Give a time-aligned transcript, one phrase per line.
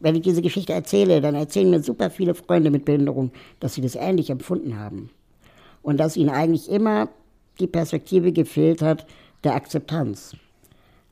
[0.00, 3.80] wenn ich diese Geschichte erzähle, dann erzählen mir super viele Freunde mit Behinderung, dass sie
[3.80, 5.10] das ähnlich empfunden haben.
[5.82, 7.08] Und dass ihnen eigentlich immer
[7.58, 9.06] die Perspektive gefehlt hat
[9.44, 10.36] der Akzeptanz.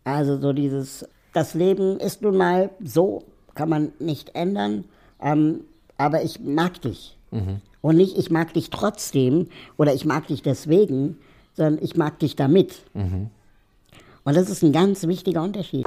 [0.04, 4.84] Also so dieses, das Leben ist nun mal so, kann man nicht ändern,
[5.21, 5.60] ähm,
[5.98, 7.16] aber ich mag dich.
[7.30, 7.60] Mhm.
[7.82, 11.18] Und nicht, ich mag dich trotzdem oder ich mag dich deswegen,
[11.54, 12.82] sondern ich mag dich damit.
[12.94, 13.30] Mhm.
[14.24, 15.87] Und das ist ein ganz wichtiger Unterschied.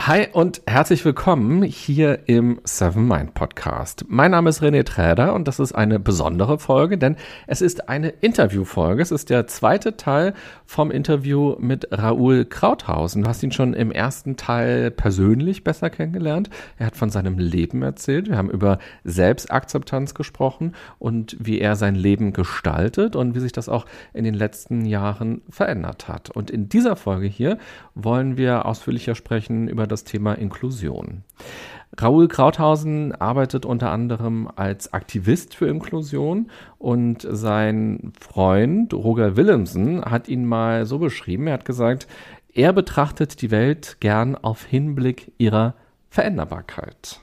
[0.00, 4.04] Hi und herzlich willkommen hier im Seven Mind Podcast.
[4.08, 8.08] Mein Name ist René Träder und das ist eine besondere Folge, denn es ist eine
[8.08, 9.00] Interviewfolge.
[9.00, 10.34] Es ist der zweite Teil
[10.66, 13.22] vom Interview mit Raoul Krauthausen.
[13.22, 16.50] Du hast ihn schon im ersten Teil persönlich besser kennengelernt.
[16.76, 18.28] Er hat von seinem Leben erzählt.
[18.28, 23.70] Wir haben über Selbstakzeptanz gesprochen und wie er sein Leben gestaltet und wie sich das
[23.70, 26.30] auch in den letzten Jahren verändert hat.
[26.30, 27.58] Und in dieser Folge hier
[27.94, 31.22] wollen wir ausführlicher sprechen über das Thema Inklusion.
[31.96, 40.28] Raoul Krauthausen arbeitet unter anderem als Aktivist für Inklusion und sein Freund Roger Willemsen hat
[40.28, 42.08] ihn mal so beschrieben, er hat gesagt,
[42.52, 45.74] er betrachtet die Welt gern auf Hinblick ihrer
[46.08, 47.20] Veränderbarkeit.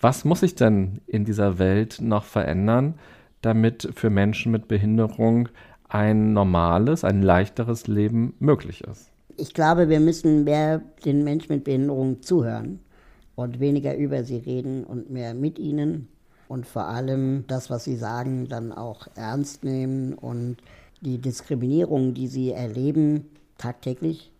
[0.00, 2.94] Was muss sich denn in dieser Welt noch verändern,
[3.40, 5.48] damit für Menschen mit Behinderung
[5.88, 9.13] ein normales, ein leichteres Leben möglich ist?
[9.36, 12.80] Ich glaube, wir müssen mehr den Menschen mit Behinderung zuhören
[13.34, 16.08] und weniger über sie reden und mehr mit ihnen
[16.48, 20.56] und vor allem das, was sie sagen, dann auch ernst nehmen und
[21.00, 24.30] die Diskriminierung, die sie erleben, tagtäglich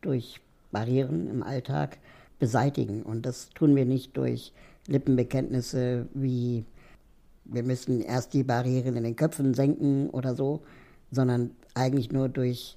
[0.00, 1.98] durch Barrieren im Alltag
[2.38, 3.02] beseitigen.
[3.02, 4.52] Und das tun wir nicht durch
[4.86, 6.64] Lippenbekenntnisse wie
[7.48, 10.62] wir müssen erst die Barrieren in den Köpfen senken oder so,
[11.10, 12.76] sondern eigentlich nur durch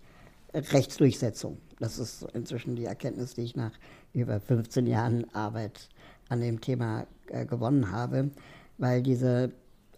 [0.54, 1.58] Rechtsdurchsetzung.
[1.80, 3.72] Das ist inzwischen die Erkenntnis, die ich nach
[4.14, 5.88] über 15 Jahren Arbeit
[6.28, 8.30] an dem Thema äh, gewonnen habe,
[8.78, 9.52] weil diese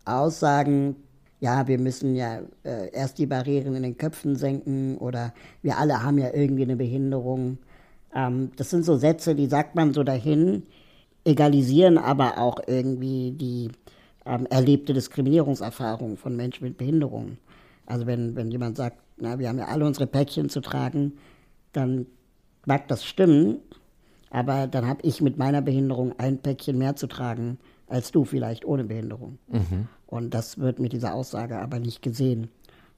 [0.05, 0.95] Aussagen,
[1.39, 6.03] ja, wir müssen ja äh, erst die Barrieren in den Köpfen senken oder wir alle
[6.03, 7.57] haben ja irgendwie eine Behinderung.
[8.13, 10.63] Ähm, das sind so Sätze, die sagt man so dahin,
[11.23, 13.69] egalisieren aber auch irgendwie die
[14.25, 17.37] ähm, erlebte Diskriminierungserfahrung von Menschen mit Behinderung.
[17.85, 21.13] Also wenn, wenn jemand sagt, na, wir haben ja alle unsere Päckchen zu tragen,
[21.73, 22.05] dann
[22.65, 23.59] mag das stimmen,
[24.29, 27.57] aber dann habe ich mit meiner Behinderung ein Päckchen mehr zu tragen
[27.91, 29.37] als du vielleicht ohne Behinderung.
[29.49, 29.87] Mhm.
[30.07, 32.49] Und das wird mit dieser Aussage aber nicht gesehen.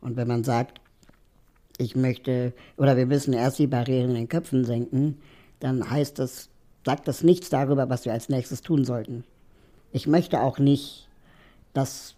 [0.01, 0.79] Und wenn man sagt,
[1.77, 5.17] ich möchte oder wir müssen erst die Barrieren in den Köpfen senken,
[5.59, 6.49] dann heißt das,
[6.85, 9.23] sagt das nichts darüber, was wir als nächstes tun sollten.
[9.91, 11.09] Ich möchte auch nicht,
[11.73, 12.15] dass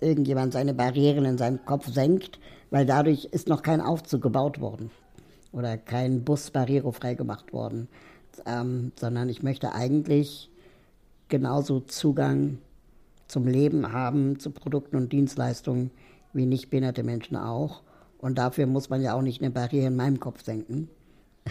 [0.00, 2.38] irgendjemand seine Barrieren in seinem Kopf senkt,
[2.70, 4.90] weil dadurch ist noch kein Aufzug gebaut worden
[5.54, 7.88] oder kein Bus barrierefrei gemacht worden,
[8.44, 10.50] ähm, sondern ich möchte eigentlich
[11.28, 12.58] genauso Zugang
[13.28, 15.90] zum Leben haben, zu Produkten und Dienstleistungen
[16.32, 17.82] wie nicht behinderte Menschen auch.
[18.18, 20.88] Und dafür muss man ja auch nicht eine Barriere in meinem Kopf senken,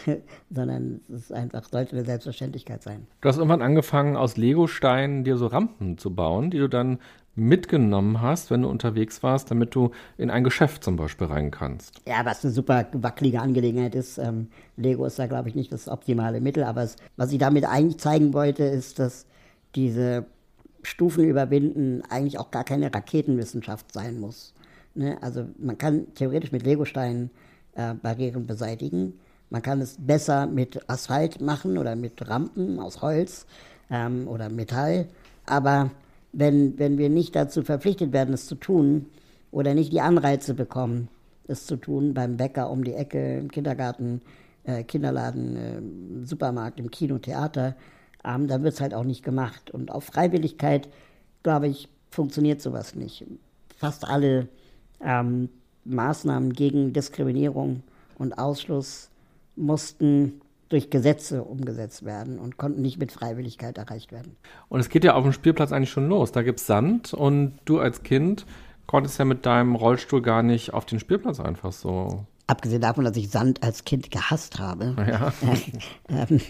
[0.49, 3.07] sondern es ist einfach, sollte eine Selbstverständlichkeit sein.
[3.21, 6.99] Du hast irgendwann angefangen, aus Legosteinen dir so Rampen zu bauen, die du dann
[7.35, 11.99] mitgenommen hast, wenn du unterwegs warst, damit du in ein Geschäft zum Beispiel rein kannst.
[12.07, 14.17] Ja, was eine super wackelige Angelegenheit ist.
[14.19, 17.65] Ähm, Lego ist da, glaube ich, nicht das optimale Mittel, aber es, was ich damit
[17.65, 19.25] eigentlich zeigen wollte, ist, dass
[19.75, 20.25] diese
[20.83, 24.53] Stufen überwinden eigentlich auch gar keine Raketenwissenschaft sein muss.
[24.93, 25.17] Ne?
[25.21, 27.31] Also man kann theoretisch mit Legosteinen
[27.75, 29.19] äh, Barrieren beseitigen.
[29.49, 33.45] Man kann es besser mit Asphalt machen oder mit Rampen aus Holz
[33.89, 35.07] ähm, oder Metall.
[35.45, 35.89] Aber
[36.33, 39.05] wenn, wenn wir nicht dazu verpflichtet werden, es zu tun
[39.51, 41.07] oder nicht die Anreize bekommen,
[41.47, 44.21] es zu tun, beim Bäcker um die Ecke, im Kindergarten,
[44.63, 47.75] äh, Kinderladen, äh, Supermarkt, im Kino, Theater,
[48.25, 49.71] ähm, dann wird es halt auch nicht gemacht.
[49.71, 50.89] Und auf Freiwilligkeit,
[51.43, 53.25] glaube ich, funktioniert sowas nicht.
[53.77, 54.47] Fast alle
[55.01, 55.49] ähm,
[55.85, 57.83] Maßnahmen gegen Diskriminierung
[58.17, 59.09] und Ausschluss
[59.55, 60.41] mussten
[60.73, 64.35] durch Gesetze umgesetzt werden und konnten nicht mit Freiwilligkeit erreicht werden.
[64.69, 66.31] Und es geht ja auf dem Spielplatz eigentlich schon los.
[66.31, 68.47] Da gibt es Sand und du als Kind
[68.87, 72.25] konntest ja mit deinem Rollstuhl gar nicht auf den Spielplatz einfach so.
[72.47, 74.95] Abgesehen davon, dass ich Sand als Kind gehasst habe.
[75.07, 75.31] Ja,
[76.09, 76.41] ähm,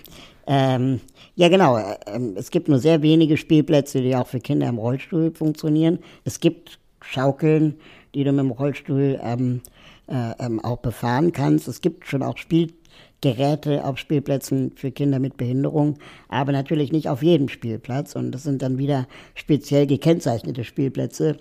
[0.47, 1.01] ähm,
[1.35, 1.77] ja genau.
[2.07, 5.99] Ähm, es gibt nur sehr wenige Spielplätze, die auch für Kinder im Rollstuhl funktionieren.
[6.23, 7.75] Es gibt Schaukeln,
[8.15, 9.61] die du mit dem Rollstuhl ähm,
[10.07, 11.67] äh, ähm, auch befahren kannst.
[11.67, 12.37] Es gibt schon auch
[13.23, 15.97] Spielgeräte auf Spielplätzen für Kinder mit Behinderung,
[16.27, 18.15] aber natürlich nicht auf jedem Spielplatz.
[18.15, 21.37] Und das sind dann wieder speziell gekennzeichnete Spielplätze.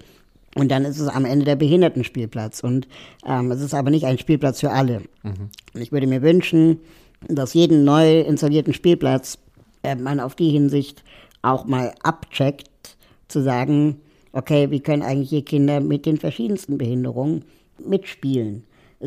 [0.55, 2.61] Und dann ist es am Ende der Behindertenspielplatz.
[2.61, 2.87] Und
[3.27, 5.01] ähm, es ist aber nicht ein Spielplatz für alle.
[5.23, 5.51] Mhm.
[5.75, 6.79] Und ich würde mir wünschen,
[7.27, 9.39] dass jeden neu installierten Spielplatz
[9.83, 11.03] äh, man auf die Hinsicht
[11.41, 12.97] auch mal abcheckt,
[13.27, 14.01] zu sagen,
[14.33, 17.45] okay, wie können eigentlich hier Kinder mit den verschiedensten Behinderungen
[17.85, 18.65] mitspielen.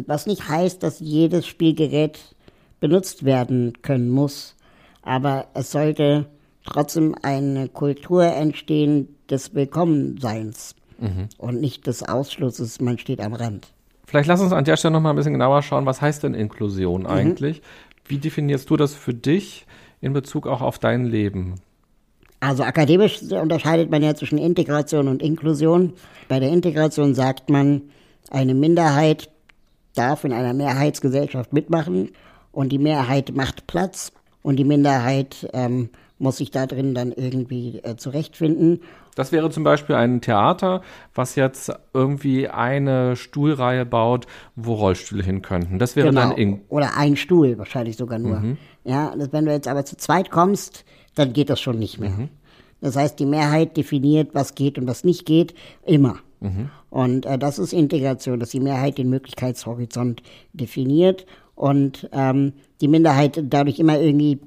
[0.07, 2.34] Was nicht heißt, dass jedes Spielgerät
[2.85, 4.55] benutzt werden können muss,
[5.01, 6.27] aber es sollte
[6.63, 11.29] trotzdem eine Kultur entstehen des Willkommenseins mhm.
[11.39, 13.73] und nicht des Ausschlusses, man steht am Rand.
[14.05, 16.35] Vielleicht lass uns an der Stelle noch mal ein bisschen genauer schauen, was heißt denn
[16.35, 17.07] Inklusion mhm.
[17.07, 17.63] eigentlich?
[18.07, 19.65] Wie definierst du das für dich
[19.99, 21.55] in Bezug auch auf dein Leben?
[22.39, 25.93] Also akademisch unterscheidet man ja zwischen Integration und Inklusion.
[26.27, 27.81] Bei der Integration sagt man,
[28.29, 29.31] eine Minderheit
[29.95, 32.11] darf in einer Mehrheitsgesellschaft mitmachen
[32.55, 34.11] und die Mehrheit macht Platz
[34.41, 38.81] und die Minderheit ähm, muss sich da drin dann irgendwie äh, zurechtfinden.
[39.15, 40.81] Das wäre zum Beispiel ein Theater,
[41.13, 44.25] was jetzt irgendwie eine Stuhlreihe baut,
[44.55, 45.79] wo Rollstühle hin könnten.
[45.79, 46.21] Das wäre genau.
[46.21, 48.39] dann in Oder ein Stuhl wahrscheinlich sogar nur.
[48.39, 48.57] Mhm.
[48.85, 50.85] Ja, wenn du jetzt aber zu zweit kommst,
[51.15, 52.11] dann geht das schon nicht mehr.
[52.11, 52.29] Mhm.
[52.81, 55.55] Das heißt, die Mehrheit definiert, was geht und was nicht geht,
[55.85, 56.17] immer.
[56.39, 56.69] Mhm.
[56.89, 60.21] Und äh, das ist Integration, dass die Mehrheit den Möglichkeitshorizont
[60.53, 61.25] definiert
[61.55, 64.39] und ähm, die Minderheit dadurch immer irgendwie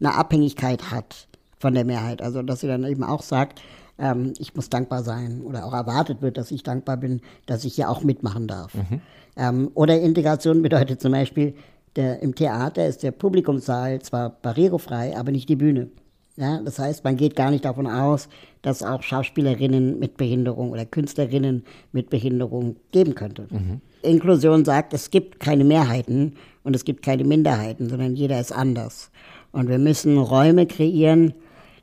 [0.00, 1.28] eine Abhängigkeit hat
[1.58, 2.22] von der Mehrheit.
[2.22, 3.60] Also dass sie dann eben auch sagt,
[3.98, 7.74] ähm, ich muss dankbar sein oder auch erwartet wird, dass ich dankbar bin, dass ich
[7.74, 8.74] hier auch mitmachen darf.
[8.74, 9.00] Mhm.
[9.36, 11.54] Ähm, oder Integration bedeutet zum Beispiel,
[11.96, 15.88] der, im Theater ist der Publikumssaal zwar barrierefrei, aber nicht die Bühne.
[16.36, 18.28] Ja, das heißt, man geht gar nicht davon aus,
[18.62, 23.48] dass auch Schauspielerinnen mit Behinderung oder Künstlerinnen mit Behinderung geben könnte.
[23.50, 23.80] Mhm.
[24.02, 26.34] Inklusion sagt, es gibt keine Mehrheiten
[26.64, 29.10] und es gibt keine Minderheiten, sondern jeder ist anders.
[29.52, 31.34] Und wir müssen Räume kreieren,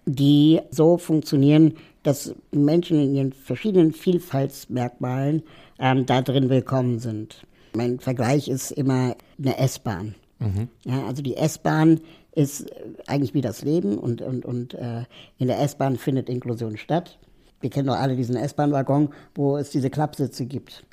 [0.05, 1.73] die so funktionieren,
[2.03, 5.43] dass Menschen in ihren verschiedenen Vielfaltsmerkmalen
[5.79, 7.45] ähm, da drin willkommen sind.
[7.75, 10.15] Mein Vergleich ist immer eine S-Bahn.
[10.39, 10.69] Mhm.
[10.85, 11.99] Ja, also die S-Bahn
[12.33, 12.65] ist
[13.07, 15.03] eigentlich wie das Leben und, und, und äh,
[15.39, 17.17] in der S-Bahn findet Inklusion statt.
[17.61, 20.85] Wir kennen doch alle diesen S-Bahn-Waggon, wo es diese Klappsitze gibt,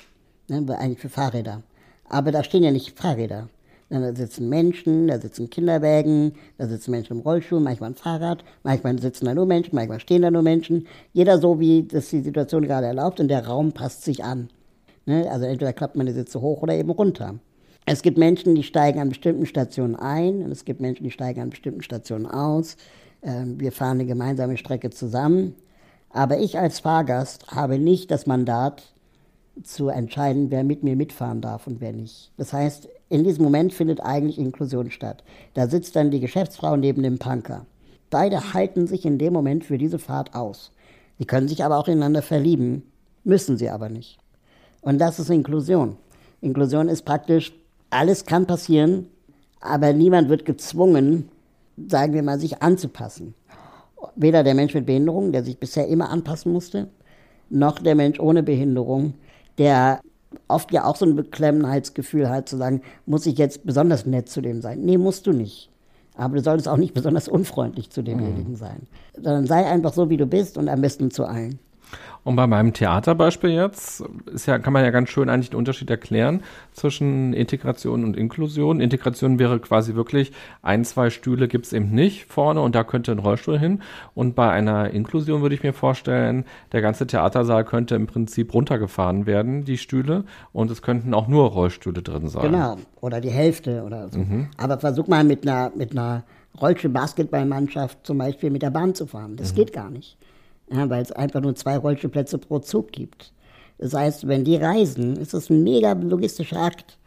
[0.61, 1.63] ne, eigentlich für Fahrräder.
[2.09, 3.49] Aber da stehen ja nicht Fahrräder.
[3.89, 8.97] Da sitzen Menschen, da sitzen Kinderwägen, da sitzen Menschen im Rollstuhl, manchmal ein Fahrrad, manchmal
[8.99, 10.87] sitzen da nur Menschen, manchmal stehen da nur Menschen.
[11.11, 14.49] Jeder so, wie das die Situation gerade erlaubt und der Raum passt sich an.
[15.05, 15.29] Ne?
[15.29, 17.35] Also entweder klappt man die Sitze hoch oder eben runter.
[17.85, 21.41] Es gibt Menschen, die steigen an bestimmten Stationen ein und es gibt Menschen, die steigen
[21.41, 22.77] an bestimmten Stationen aus.
[23.21, 25.55] Ähm, wir fahren eine gemeinsame Strecke zusammen.
[26.09, 28.92] Aber ich als Fahrgast habe nicht das Mandat
[29.61, 32.31] zu entscheiden, wer mit mir mitfahren darf und wer nicht.
[32.37, 35.23] Das heißt, in diesem Moment findet eigentlich Inklusion statt.
[35.53, 37.65] Da sitzt dann die Geschäftsfrau neben dem Punker.
[38.09, 40.71] Beide halten sich in dem Moment für diese Fahrt aus.
[41.19, 42.83] Sie können sich aber auch ineinander verlieben,
[43.23, 44.17] müssen sie aber nicht.
[44.81, 45.97] Und das ist Inklusion.
[46.41, 47.53] Inklusion ist praktisch,
[47.89, 49.07] alles kann passieren,
[49.61, 51.29] aber niemand wird gezwungen,
[51.87, 53.35] sagen wir mal, sich anzupassen.
[54.15, 56.89] Weder der Mensch mit Behinderung, der sich bisher immer anpassen musste,
[57.49, 59.13] noch der Mensch ohne Behinderung,
[59.57, 60.01] der
[60.47, 64.41] oft ja auch so ein Beklemmtheitsgefühl hat, zu sagen, muss ich jetzt besonders nett zu
[64.41, 64.81] dem sein?
[64.81, 65.69] Nee, musst du nicht.
[66.15, 68.57] Aber du solltest auch nicht besonders unfreundlich zu demjenigen mhm.
[68.57, 68.87] sein.
[69.15, 71.59] Sondern sei einfach so, wie du bist und am besten zu allen.
[72.23, 75.89] Und bei meinem Theaterbeispiel jetzt ist ja, kann man ja ganz schön eigentlich den Unterschied
[75.89, 78.79] erklären zwischen Integration und Inklusion.
[78.79, 80.31] Integration wäre quasi wirklich,
[80.61, 83.81] ein, zwei Stühle gibt's eben nicht vorne und da könnte ein Rollstuhl hin.
[84.15, 89.25] Und bei einer Inklusion würde ich mir vorstellen, der ganze Theatersaal könnte im Prinzip runtergefahren
[89.25, 90.23] werden, die Stühle,
[90.53, 92.51] und es könnten auch nur Rollstühle drin sein.
[92.51, 94.19] Genau, oder die Hälfte oder so.
[94.19, 94.47] Mhm.
[94.57, 96.23] Aber versuch mal mit einer, mit einer
[96.59, 99.35] Rollstuhl-Basketballmannschaft zum Beispiel mit der Bahn zu fahren.
[99.35, 99.55] Das mhm.
[99.57, 100.17] geht gar nicht
[100.71, 103.33] ja, weil es einfach nur zwei Rollstuhlplätze pro Zug gibt.
[103.77, 106.97] Das heißt, wenn die reisen, ist das ein mega logistischer Akt.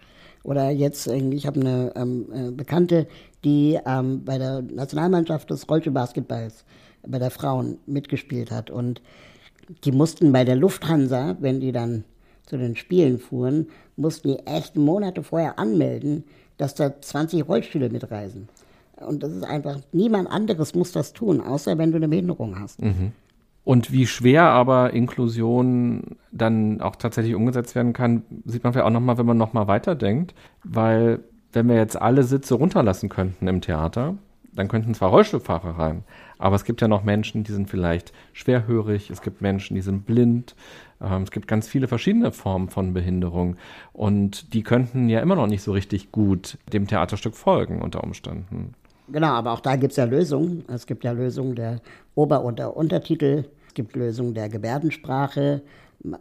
[0.42, 3.06] Oder jetzt, ich habe eine ähm, äh, Bekannte,
[3.44, 6.64] die ähm, bei der Nationalmannschaft des Rollstuhlbasketballs
[7.06, 8.70] bei der Frauen mitgespielt hat.
[8.70, 9.00] Und
[9.84, 12.04] die mussten bei der Lufthansa, wenn die dann
[12.46, 16.24] zu den Spielen fuhren, mussten die echt Monate vorher anmelden,
[16.58, 18.48] dass da 20 Rollstühle mitreisen.
[18.96, 22.80] Und das ist einfach, niemand anderes muss das tun, außer wenn du eine Behinderung hast.
[22.80, 23.12] Mhm.
[23.66, 28.92] Und wie schwer aber Inklusion dann auch tatsächlich umgesetzt werden kann, sieht man vielleicht auch
[28.92, 30.36] nochmal, wenn man nochmal weiterdenkt.
[30.62, 31.18] Weil
[31.52, 34.14] wenn wir jetzt alle Sitze runterlassen könnten im Theater,
[34.54, 36.04] dann könnten zwar Rollstuhlfahrer rein,
[36.38, 40.06] aber es gibt ja noch Menschen, die sind vielleicht schwerhörig, es gibt Menschen, die sind
[40.06, 40.54] blind,
[40.98, 43.56] Ähm, es gibt ganz viele verschiedene Formen von Behinderung
[43.92, 48.74] und die könnten ja immer noch nicht so richtig gut dem Theaterstück folgen unter Umständen.
[49.08, 50.64] Genau, aber auch da gibt es ja Lösungen.
[50.68, 51.80] Es gibt ja Lösungen der
[52.14, 53.44] Ober- und der Untertitel,
[53.76, 55.62] gibt Lösungen der Gebärdensprache.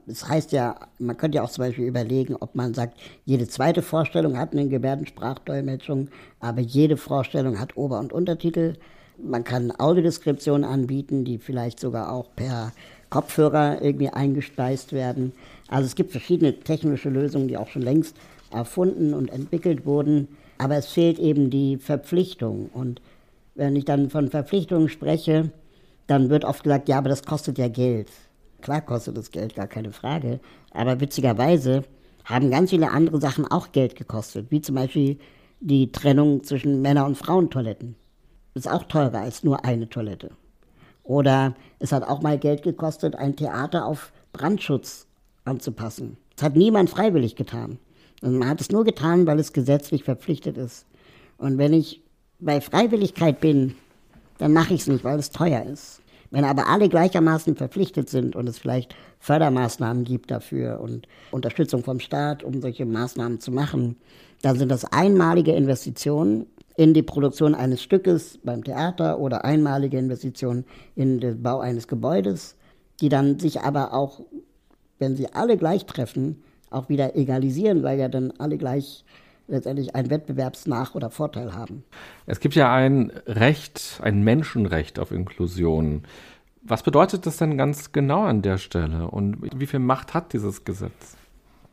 [0.05, 3.81] Das heißt ja, man könnte ja auch zum Beispiel überlegen, ob man sagt, jede zweite
[3.81, 6.09] Vorstellung hat eine Gebärdensprachdolmetschung,
[6.39, 8.75] aber jede Vorstellung hat Ober- und Untertitel.
[9.17, 12.71] Man kann Audiodeskription anbieten, die vielleicht sogar auch per
[13.09, 15.31] Kopfhörer irgendwie eingespeist werden.
[15.67, 18.15] Also es gibt verschiedene technische Lösungen, die auch schon längst
[18.51, 20.27] erfunden und entwickelt wurden.
[20.57, 22.69] Aber es fehlt eben die Verpflichtung.
[22.73, 23.01] Und
[23.55, 25.51] wenn ich dann von Verpflichtungen spreche,
[26.07, 28.09] dann wird oft gesagt, ja, aber das kostet ja Geld.
[28.61, 30.39] Klar kostet das Geld, gar keine Frage.
[30.71, 31.83] Aber witzigerweise
[32.23, 35.19] haben ganz viele andere Sachen auch Geld gekostet, wie zum Beispiel
[35.59, 37.95] die Trennung zwischen Männer- und Frauentoiletten.
[38.53, 40.31] Ist auch teurer als nur eine Toilette.
[41.03, 45.07] Oder es hat auch mal Geld gekostet, ein Theater auf Brandschutz
[45.43, 46.17] anzupassen.
[46.35, 47.77] Das hat niemand freiwillig getan.
[48.21, 50.85] Und man hat es nur getan, weil es gesetzlich verpflichtet ist.
[51.37, 52.01] Und wenn ich
[52.39, 53.75] bei Freiwilligkeit bin,
[54.37, 56.01] dann mache ich es nicht, weil es teuer ist.
[56.31, 61.99] Wenn aber alle gleichermaßen verpflichtet sind und es vielleicht Fördermaßnahmen gibt dafür und Unterstützung vom
[61.99, 63.95] Staat, um solche Maßnahmen zu machen,
[64.41, 70.65] dann sind das einmalige Investitionen in die Produktion eines Stückes beim Theater oder einmalige Investitionen
[70.95, 72.55] in den Bau eines Gebäudes,
[72.99, 74.21] die dann sich aber auch,
[74.99, 79.05] wenn sie alle gleich treffen, auch wieder egalisieren, weil ja dann alle gleich
[79.47, 81.83] letztendlich einen Wettbewerbsnach- oder Vorteil haben.
[82.25, 86.03] Es gibt ja ein Recht, ein Menschenrecht auf Inklusion.
[86.61, 90.65] Was bedeutet das denn ganz genau an der Stelle und wie viel Macht hat dieses
[90.65, 91.15] Gesetz?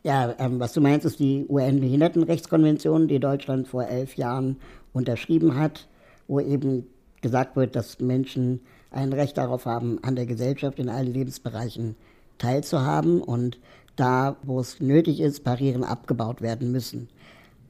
[0.02, 4.56] Ja, ähm, was du meinst, ist die UN-Behindertenrechtskonvention, die Deutschland vor elf Jahren
[4.92, 5.88] unterschrieben hat,
[6.26, 6.86] wo eben
[7.20, 8.60] gesagt wird, dass Menschen
[8.90, 11.94] ein Recht darauf haben, an der Gesellschaft in allen Lebensbereichen
[12.38, 13.58] teilzuhaben und
[13.96, 17.08] da, wo es nötig ist, Barrieren abgebaut werden müssen.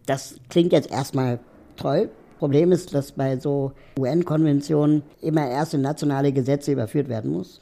[0.07, 1.39] Das klingt jetzt erstmal
[1.77, 2.11] toll.
[2.39, 7.61] Problem ist, dass bei so UN-Konventionen immer erst in nationale Gesetze überführt werden muss,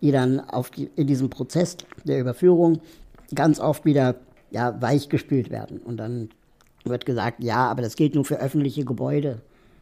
[0.00, 2.80] die dann auf die, in diesem Prozess der Überführung
[3.34, 4.16] ganz oft wieder
[4.50, 5.78] ja, weichgespült werden.
[5.78, 6.28] Und dann
[6.84, 9.40] wird gesagt, ja, aber das gilt nur für öffentliche Gebäude,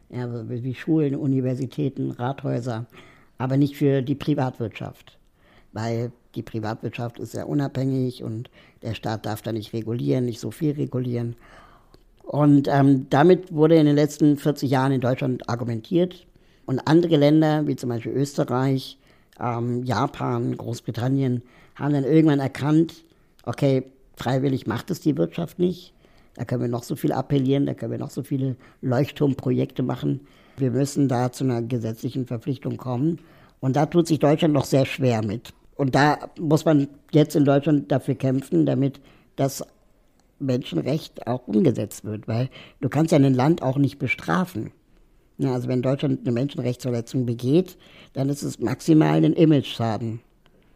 [0.08, 2.86] ja, wie Schulen, Universitäten, Rathäuser,
[3.38, 5.18] aber nicht für die Privatwirtschaft.
[5.72, 8.50] Weil die Privatwirtschaft ist sehr unabhängig und
[8.82, 11.36] der Staat darf da nicht regulieren, nicht so viel regulieren.
[12.22, 16.26] Und ähm, damit wurde in den letzten 40 Jahren in Deutschland argumentiert.
[16.66, 18.98] Und andere Länder, wie zum Beispiel Österreich,
[19.40, 21.42] ähm, Japan, Großbritannien,
[21.74, 23.04] haben dann irgendwann erkannt,
[23.44, 23.84] okay,
[24.16, 25.92] freiwillig macht es die Wirtschaft nicht.
[26.34, 30.20] Da können wir noch so viel appellieren, da können wir noch so viele Leuchtturmprojekte machen.
[30.56, 33.18] Wir müssen da zu einer gesetzlichen Verpflichtung kommen.
[33.60, 35.52] Und da tut sich Deutschland noch sehr schwer mit.
[35.74, 39.00] Und da muss man jetzt in Deutschland dafür kämpfen, damit
[39.36, 39.64] das
[40.40, 42.48] Menschenrecht auch umgesetzt wird, weil
[42.80, 44.72] du kannst ja ein Land auch nicht bestrafen.
[45.38, 47.78] Ja, also wenn Deutschland eine Menschenrechtsverletzung begeht,
[48.12, 50.20] dann ist es maximal ein Image-Schaden.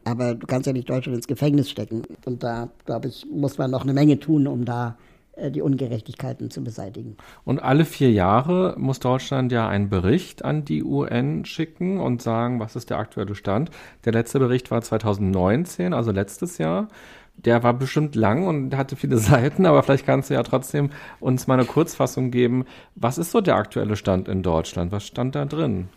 [0.04, 2.02] Aber du kannst ja nicht Deutschland ins Gefängnis stecken.
[2.24, 4.96] Und da, glaube ich, muss man noch eine Menge tun, um da
[5.36, 7.16] äh, die Ungerechtigkeiten zu beseitigen.
[7.44, 12.60] Und alle vier Jahre muss Deutschland ja einen Bericht an die UN schicken und sagen,
[12.60, 13.70] was ist der aktuelle Stand.
[14.04, 16.88] Der letzte Bericht war 2019, also letztes Jahr.
[17.36, 21.46] Der war bestimmt lang und hatte viele Seiten, aber vielleicht kannst du ja trotzdem uns
[21.46, 22.64] mal eine Kurzfassung geben.
[22.94, 24.92] Was ist so der aktuelle Stand in Deutschland?
[24.92, 25.88] Was stand da drin?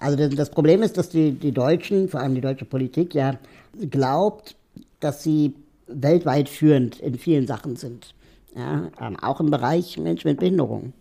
[0.00, 3.34] Also das Problem ist, dass die, die Deutschen, vor allem die deutsche Politik, ja
[3.90, 4.54] glaubt,
[5.00, 5.54] dass sie
[5.86, 8.14] weltweit führend in vielen Sachen sind
[8.58, 10.92] ja, ähm, auch im Bereich Menschen mit Behinderung.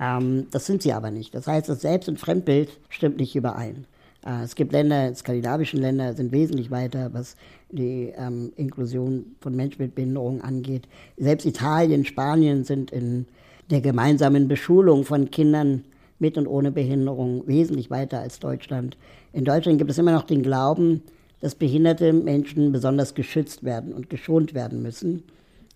[0.00, 1.34] Ähm, das sind sie aber nicht.
[1.34, 3.86] Das heißt, das Selbst- und Fremdbild stimmt nicht überein.
[4.24, 7.36] Äh, es gibt Länder, skandinavischen Länder sind wesentlich weiter, was
[7.70, 10.88] die ähm, Inklusion von Menschen mit Behinderung angeht.
[11.16, 13.26] Selbst Italien, Spanien sind in
[13.70, 15.84] der gemeinsamen Beschulung von Kindern
[16.18, 18.96] mit und ohne Behinderung wesentlich weiter als Deutschland.
[19.32, 21.02] In Deutschland gibt es immer noch den Glauben,
[21.40, 25.22] dass behinderte Menschen besonders geschützt werden und geschont werden müssen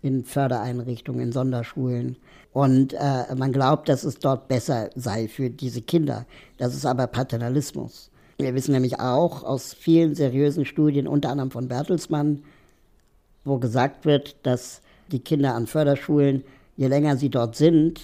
[0.02, 2.16] in Fördereinrichtungen, in Sonderschulen.
[2.52, 6.26] Und äh, man glaubt, dass es dort besser sei für diese Kinder.
[6.58, 8.10] Das ist aber Paternalismus.
[8.42, 12.42] Wir wissen nämlich auch aus vielen seriösen Studien, unter anderem von Bertelsmann,
[13.44, 14.82] wo gesagt wird, dass
[15.12, 16.42] die Kinder an Förderschulen,
[16.76, 18.00] je länger sie dort sind,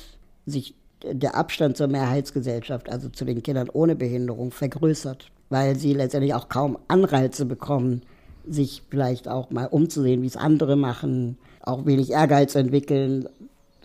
[0.46, 6.34] sich der Abstand zur Mehrheitsgesellschaft, also zu den Kindern ohne Behinderung, vergrößert, weil sie letztendlich
[6.34, 8.02] auch kaum Anreize bekommen,
[8.46, 13.28] sich vielleicht auch mal umzusehen, wie es andere machen, auch wenig Ehrgeiz entwickeln,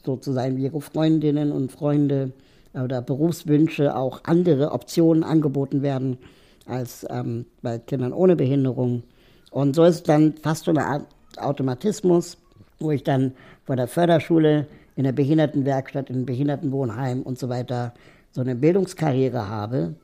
[0.06, 2.32] so zu sein wie ihre Freundinnen und Freunde
[2.76, 6.20] oder Berufswünsche, auch andere Optionen angeboten werden
[6.66, 9.04] als ähm, bei Kindern ohne Behinderung.
[9.52, 12.38] Und so ist dann fast so eine Art Automatismus,
[12.80, 13.34] wo ich dann
[13.66, 17.94] vor der Förderschule, in der Behindertenwerkstatt, in Behindertenwohnheim und so weiter
[18.32, 19.96] so eine Bildungskarriere habe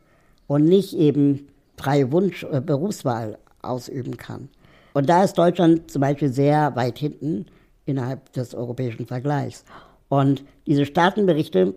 [0.47, 1.47] und nicht eben
[1.77, 4.49] freie Wunsch äh, Berufswahl ausüben kann.
[4.93, 7.45] Und da ist Deutschland zum Beispiel sehr weit hinten
[7.85, 9.63] innerhalb des europäischen Vergleichs.
[10.09, 11.75] Und diese Staatenberichte,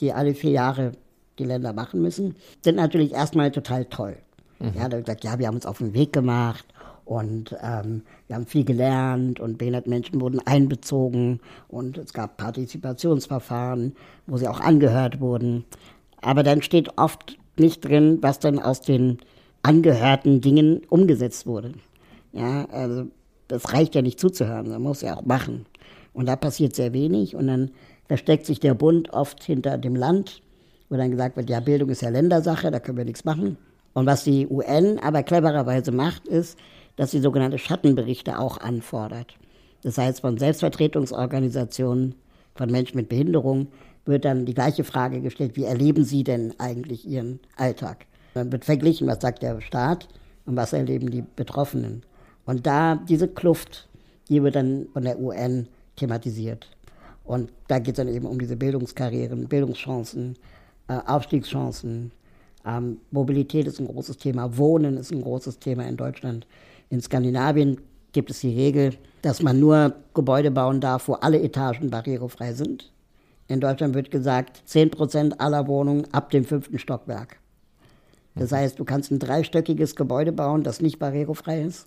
[0.00, 0.92] die alle vier Jahre
[1.38, 4.16] die Länder machen müssen, sind natürlich erstmal total toll.
[4.58, 4.72] Mhm.
[4.76, 6.64] Ja, da wird gesagt, ja, wir haben uns auf den Weg gemacht
[7.04, 13.94] und ähm, wir haben viel gelernt und behinderte Menschen wurden einbezogen und es gab Partizipationsverfahren,
[14.26, 15.64] wo sie auch angehört wurden.
[16.20, 19.18] Aber dann steht oft nicht drin, was dann aus den
[19.62, 21.72] angehörten Dingen umgesetzt wurde.
[22.32, 23.06] Ja, also
[23.48, 25.66] das reicht ja nicht zuzuhören, man muss ja auch machen.
[26.14, 27.70] Und da passiert sehr wenig und dann
[28.06, 30.42] versteckt sich der Bund oft hinter dem Land,
[30.92, 33.56] wo dann gesagt wird, ja, Bildung ist ja Ländersache, da können wir nichts machen.
[33.94, 36.58] Und was die UN aber clevererweise macht, ist,
[36.96, 39.34] dass sie sogenannte Schattenberichte auch anfordert.
[39.82, 42.14] Das heißt, von Selbstvertretungsorganisationen,
[42.54, 43.68] von Menschen mit Behinderung
[44.04, 48.04] wird dann die gleiche Frage gestellt, wie erleben Sie denn eigentlich Ihren Alltag?
[48.34, 50.08] Dann wird verglichen, was sagt der Staat
[50.44, 52.02] und was erleben die Betroffenen.
[52.44, 53.88] Und da diese Kluft,
[54.28, 56.68] die wird dann von der UN thematisiert.
[57.24, 60.36] Und da geht es dann eben um diese Bildungskarrieren, Bildungschancen,
[60.88, 62.12] Aufstiegschancen.
[62.64, 66.46] Ähm, Mobilität ist ein großes Thema, Wohnen ist ein großes Thema in Deutschland.
[66.90, 67.80] In Skandinavien
[68.12, 72.92] gibt es die Regel, dass man nur Gebäude bauen darf, wo alle Etagen barrierefrei sind.
[73.48, 77.38] In Deutschland wird gesagt, 10 Prozent aller Wohnungen ab dem fünften Stockwerk.
[78.34, 78.56] Das mhm.
[78.56, 81.86] heißt, du kannst ein dreistöckiges Gebäude bauen, das nicht barrierefrei ist.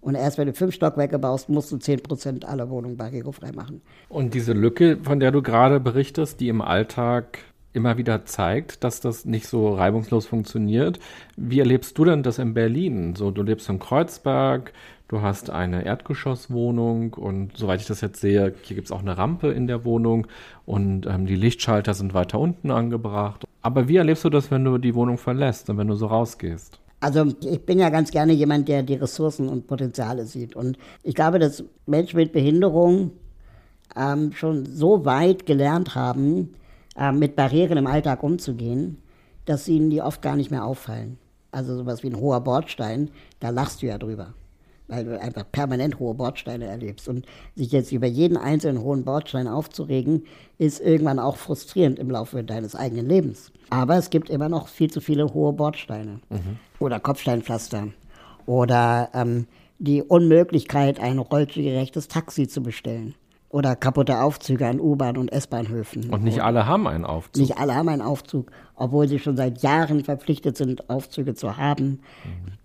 [0.00, 3.82] Und erst wenn du fünf Stockwerke baust, musst du 10 Prozent aller Wohnungen barrierefrei machen.
[4.08, 7.38] Und diese Lücke, von der du gerade berichtest, die im Alltag
[7.76, 10.98] immer wieder zeigt, dass das nicht so reibungslos funktioniert.
[11.36, 13.14] Wie erlebst du denn das in Berlin?
[13.14, 14.72] So, du lebst in Kreuzberg,
[15.08, 19.16] du hast eine Erdgeschosswohnung und soweit ich das jetzt sehe, hier gibt es auch eine
[19.18, 20.26] Rampe in der Wohnung
[20.64, 23.44] und ähm, die Lichtschalter sind weiter unten angebracht.
[23.62, 26.80] Aber wie erlebst du das, wenn du die Wohnung verlässt und wenn du so rausgehst?
[27.00, 30.56] Also ich bin ja ganz gerne jemand, der die Ressourcen und Potenziale sieht.
[30.56, 33.12] Und ich glaube, dass Menschen mit Behinderung
[33.94, 36.54] ähm, schon so weit gelernt haben,
[36.98, 38.98] äh, mit Barrieren im Alltag umzugehen,
[39.44, 41.18] dass ihnen die oft gar nicht mehr auffallen.
[41.52, 44.34] Also sowas wie ein hoher Bordstein, da lachst du ja drüber,
[44.88, 47.08] weil du einfach permanent hohe Bordsteine erlebst.
[47.08, 50.24] Und sich jetzt über jeden einzelnen hohen Bordstein aufzuregen,
[50.58, 53.52] ist irgendwann auch frustrierend im Laufe deines eigenen Lebens.
[53.70, 56.58] Aber es gibt immer noch viel zu viele hohe Bordsteine mhm.
[56.78, 57.88] oder Kopfsteinpflaster
[58.44, 59.46] oder ähm,
[59.78, 63.14] die Unmöglichkeit, ein rollstuhlgerechtes Taxi zu bestellen.
[63.56, 66.10] Oder kaputte Aufzüge an U-Bahn und S-Bahnhöfen.
[66.10, 67.40] Und nicht alle haben einen Aufzug.
[67.40, 71.86] Nicht alle haben einen Aufzug, obwohl sie schon seit Jahren verpflichtet sind, Aufzüge zu haben.
[71.86, 72.00] Mhm.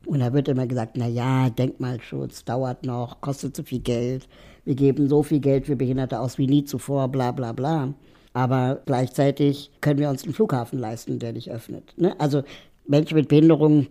[0.06, 4.28] Und da wird immer gesagt, na ja, Denkmalschutz dauert noch, kostet zu viel Geld.
[4.66, 7.94] Wir geben so viel Geld für Behinderte aus wie nie zuvor, bla bla bla.
[8.34, 11.94] Aber gleichzeitig können wir uns einen Flughafen leisten, der nicht öffnet.
[11.96, 12.20] Ne?
[12.20, 12.44] Also
[12.86, 13.88] Menschen mit Behinderung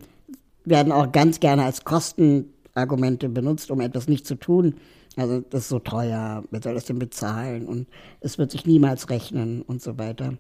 [0.67, 4.75] werden auch ganz gerne als Kostenargumente benutzt, um etwas nicht zu tun.
[5.17, 7.89] Also das ist so teuer, wer soll das denn bezahlen und
[8.21, 10.35] es wird sich niemals rechnen und so weiter.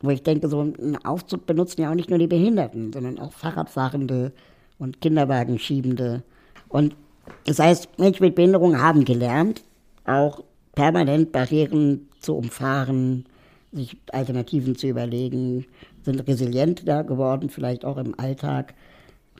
[0.00, 3.32] Wo ich denke, so einen Aufzug benutzen ja auch nicht nur die Behinderten, sondern auch
[3.32, 4.32] Fahrradfahrende
[4.78, 6.22] und Kinderwagenschiebende.
[6.68, 6.96] Und
[7.44, 9.64] das heißt, Menschen mit Behinderung haben gelernt,
[10.04, 13.26] auch permanent Barrieren zu umfahren,
[13.72, 15.66] sich Alternativen zu überlegen,
[16.02, 18.74] sind resilienter geworden, vielleicht auch im Alltag,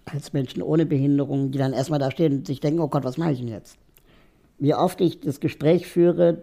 [0.05, 3.18] als Menschen ohne Behinderung, die dann erstmal da stehen und sich denken, oh Gott, was
[3.18, 3.79] mache ich denn jetzt?
[4.59, 6.38] Wie oft ich das Gespräch führe,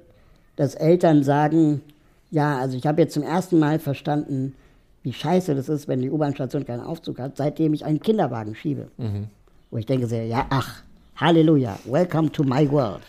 [0.55, 1.81] dass Eltern sagen,
[2.31, 4.55] ja, also ich habe jetzt zum ersten Mal verstanden,
[5.03, 8.87] wie scheiße das ist, wenn die U-Bahn-Station keinen Aufzug hat, seitdem ich einen Kinderwagen schiebe.
[8.97, 9.27] Mhm.
[9.69, 10.81] Wo ich denke, sehr, ja, ach,
[11.17, 13.01] Halleluja, welcome to my world.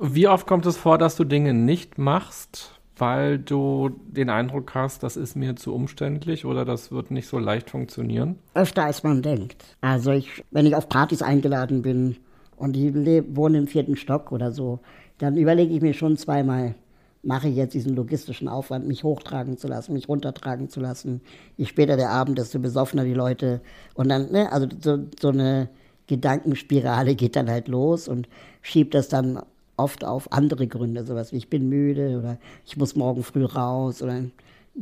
[0.00, 5.02] Wie oft kommt es vor, dass du Dinge nicht machst, weil du den Eindruck hast,
[5.02, 8.38] das ist mir zu umständlich oder das wird nicht so leicht funktionieren?
[8.54, 9.64] Öfter als man denkt.
[9.80, 12.16] Also ich, wenn ich auf Partys eingeladen bin,
[12.60, 14.80] und die wohnen im vierten Stock oder so,
[15.18, 16.74] dann überlege ich mir schon zweimal,
[17.22, 21.22] mache ich jetzt diesen logistischen Aufwand, mich hochtragen zu lassen, mich runtertragen zu lassen.
[21.56, 23.62] Je später der Abend, desto besoffener die Leute.
[23.94, 25.70] Und dann, ne, also so, so eine
[26.06, 28.28] Gedankenspirale geht dann halt los und
[28.60, 29.40] schiebt das dann
[29.78, 34.02] oft auf andere Gründe, sowas wie ich bin müde oder ich muss morgen früh raus
[34.02, 34.22] oder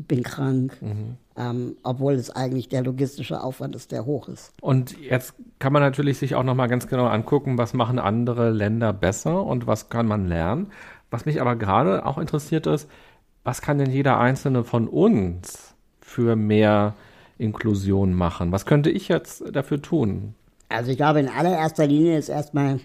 [0.06, 1.16] bin krank, mhm.
[1.36, 4.52] ähm, obwohl es eigentlich der logistische Aufwand ist, der hoch ist.
[4.60, 8.92] Und jetzt kann man natürlich sich auch nochmal ganz genau angucken, was machen andere Länder
[8.92, 10.68] besser und was kann man lernen.
[11.10, 12.88] Was mich aber gerade auch interessiert ist,
[13.42, 16.94] was kann denn jeder einzelne von uns für mehr
[17.38, 18.52] Inklusion machen?
[18.52, 20.34] Was könnte ich jetzt dafür tun?
[20.68, 22.78] Also ich glaube, in allererster Linie ist erstmal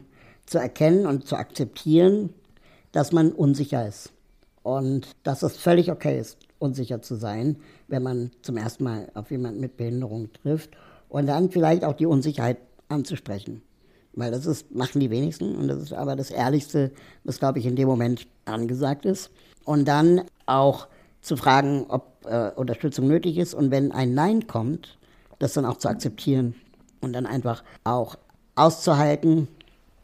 [0.46, 2.34] zu erkennen und zu akzeptieren,
[2.92, 4.14] dass man unsicher ist.
[4.64, 9.30] Und dass es völlig okay ist, unsicher zu sein, wenn man zum ersten Mal auf
[9.32, 10.72] jemanden mit Behinderung trifft.
[11.10, 12.58] Und dann vielleicht auch die Unsicherheit
[12.90, 13.62] anzusprechen.
[14.14, 16.92] Weil das ist, machen die wenigsten und das ist aber das Ehrlichste,
[17.24, 19.32] was, glaube ich, in dem Moment angesagt ist.
[19.66, 20.88] Und dann auch
[21.22, 24.98] zu fragen, ob äh, Unterstützung nötig ist und wenn ein Nein kommt,
[25.40, 26.56] das dann auch zu akzeptieren
[27.02, 28.18] und dann einfach auch
[28.56, 29.48] auszuhalten,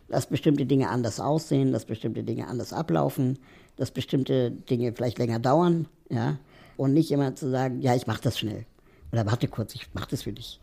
[0.07, 3.37] dass bestimmte Dinge anders aussehen, dass bestimmte Dinge anders ablaufen,
[3.75, 6.37] dass bestimmte Dinge vielleicht länger dauern, ja,
[6.79, 8.65] und nicht immer zu sagen, ja, ich mache das schnell
[9.11, 10.61] oder warte kurz, ich mache das für dich,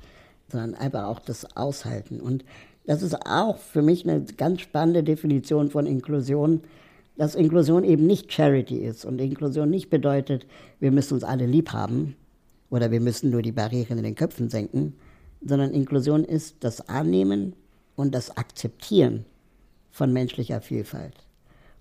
[0.48, 2.20] sondern einfach auch das aushalten.
[2.20, 2.42] Und
[2.86, 6.62] das ist auch für mich eine ganz spannende Definition von Inklusion,
[7.18, 10.46] dass Inklusion eben nicht Charity ist und Inklusion nicht bedeutet,
[10.80, 12.16] wir müssen uns alle lieb haben
[12.70, 14.94] oder wir müssen nur die Barrieren in den Köpfen senken,
[15.44, 17.54] sondern Inklusion ist das Annehmen
[17.94, 19.26] und das Akzeptieren
[19.90, 21.14] von menschlicher Vielfalt.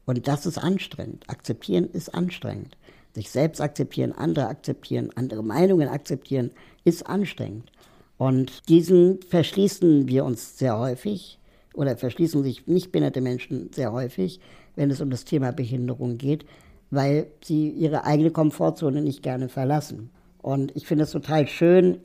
[0.05, 1.29] Und das ist anstrengend.
[1.29, 2.75] Akzeptieren ist anstrengend.
[3.15, 6.51] Sich selbst akzeptieren, andere akzeptieren, andere Meinungen akzeptieren,
[6.83, 7.71] ist anstrengend.
[8.17, 11.39] Und diesen verschließen wir uns sehr häufig
[11.73, 14.41] oder verschließen sich nicht behinderte Menschen sehr häufig,
[14.75, 16.45] wenn es um das Thema Behinderung geht,
[16.91, 20.09] weil sie ihre eigene Komfortzone nicht gerne verlassen.
[20.41, 21.99] Und ich finde es total schön,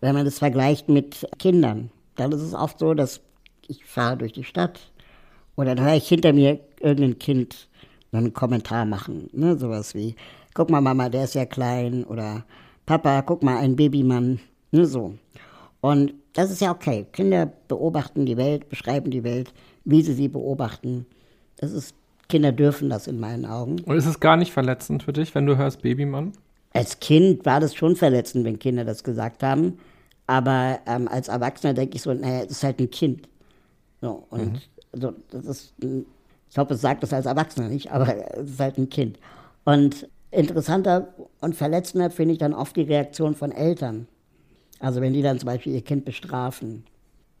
[0.00, 1.90] wenn man das vergleicht mit Kindern.
[2.16, 3.20] Dann ist es oft so, dass
[3.68, 4.80] ich fahre durch die Stadt
[5.56, 7.68] oder dann höre ich hinter mir irgendein Kind
[8.12, 9.28] einen Kommentar machen.
[9.32, 9.58] Ne?
[9.58, 10.14] Sowas wie,
[10.54, 12.44] guck mal Mama, der ist ja klein oder
[12.86, 14.40] Papa, guck mal, ein Babymann.
[14.70, 14.86] Ne?
[14.86, 15.14] So.
[15.80, 17.06] Und das ist ja okay.
[17.12, 19.52] Kinder beobachten die Welt, beschreiben die Welt,
[19.84, 21.06] wie sie sie beobachten.
[21.56, 21.94] Das ist,
[22.28, 23.80] Kinder dürfen das in meinen Augen.
[23.84, 26.32] Und ist es gar nicht verletzend für dich, wenn du hörst Babymann?
[26.72, 29.78] Als Kind war das schon verletzend, wenn Kinder das gesagt haben.
[30.26, 33.28] Aber ähm, als Erwachsener denke ich so, naja, es ist halt ein Kind.
[34.00, 34.58] So, und mhm.
[34.92, 35.74] so, das ist,
[36.50, 39.18] ich hoffe, es sagt das als Erwachsener nicht, aber es ist halt ein Kind.
[39.64, 44.06] Und interessanter und verletzender finde ich dann oft die Reaktion von Eltern.
[44.80, 46.84] Also wenn die dann zum Beispiel ihr Kind bestrafen,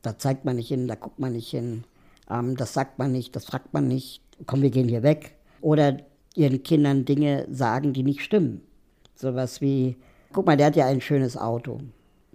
[0.02, 1.84] da zeigt man nicht hin, da guckt man nicht hin,
[2.30, 5.34] ähm, das sagt man nicht, das fragt man nicht, komm, wir gehen hier weg.
[5.60, 5.98] Oder
[6.34, 8.60] ihren Kindern Dinge sagen, die nicht stimmen.
[9.14, 9.96] Sowas wie,
[10.32, 11.80] guck mal, der hat ja ein schönes Auto.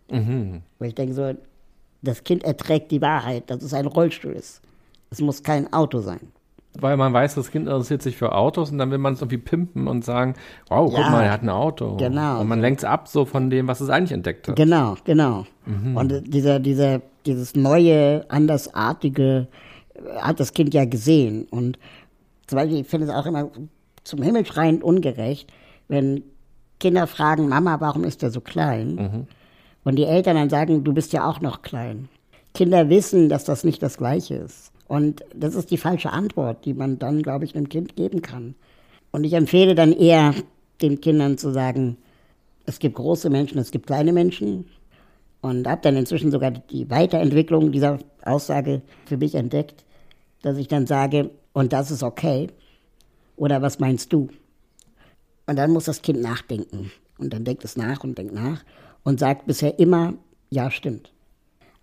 [0.10, 0.62] Mhm.
[0.80, 1.34] Wo ich denke so,
[2.02, 4.62] das Kind erträgt die Wahrheit, dass es ein Rollstuhl ist.
[5.10, 6.32] Es muss kein Auto sein.
[6.78, 9.40] Weil man weiß, das Kind interessiert sich für Autos und dann will man es irgendwie
[9.40, 10.36] pimpen und sagen,
[10.70, 11.98] wow, guck ja, mal, er hat ein Auto.
[11.98, 12.42] Genau.
[12.42, 14.56] Und man lenkt es ab so von dem, was es eigentlich entdeckt hat.
[14.56, 15.46] Genau, genau.
[15.66, 15.98] Mhm.
[15.98, 19.48] Und dieser, dieser, dieses neue, andersartige
[19.96, 21.48] äh, hat das Kind ja gesehen.
[21.50, 21.80] Und
[22.46, 23.50] zum Beispiel, ich finde es auch immer
[24.04, 25.52] zum Himmel schreiend ungerecht,
[25.88, 26.24] wenn
[26.80, 28.96] Kinder fragen, Mama, warum ist der so klein?
[28.96, 29.28] Mhm.
[29.84, 32.10] Und die Eltern dann sagen, du bist ja auch noch klein.
[32.54, 34.72] Kinder wissen, dass das nicht das Gleiche ist.
[34.90, 38.56] Und das ist die falsche Antwort, die man dann, glaube ich, einem Kind geben kann.
[39.12, 40.34] Und ich empfehle dann eher
[40.82, 41.96] den Kindern zu sagen,
[42.66, 44.66] es gibt große Menschen, es gibt kleine Menschen.
[45.42, 49.86] Und habe dann inzwischen sogar die Weiterentwicklung dieser Aussage für mich entdeckt,
[50.42, 52.48] dass ich dann sage, und das ist okay.
[53.36, 54.30] Oder was meinst du?
[55.46, 56.92] Und dann muss das Kind nachdenken.
[57.20, 58.64] Und dann denkt es nach und denkt nach
[59.04, 60.16] und sagt bisher immer,
[60.50, 61.14] ja, stimmt.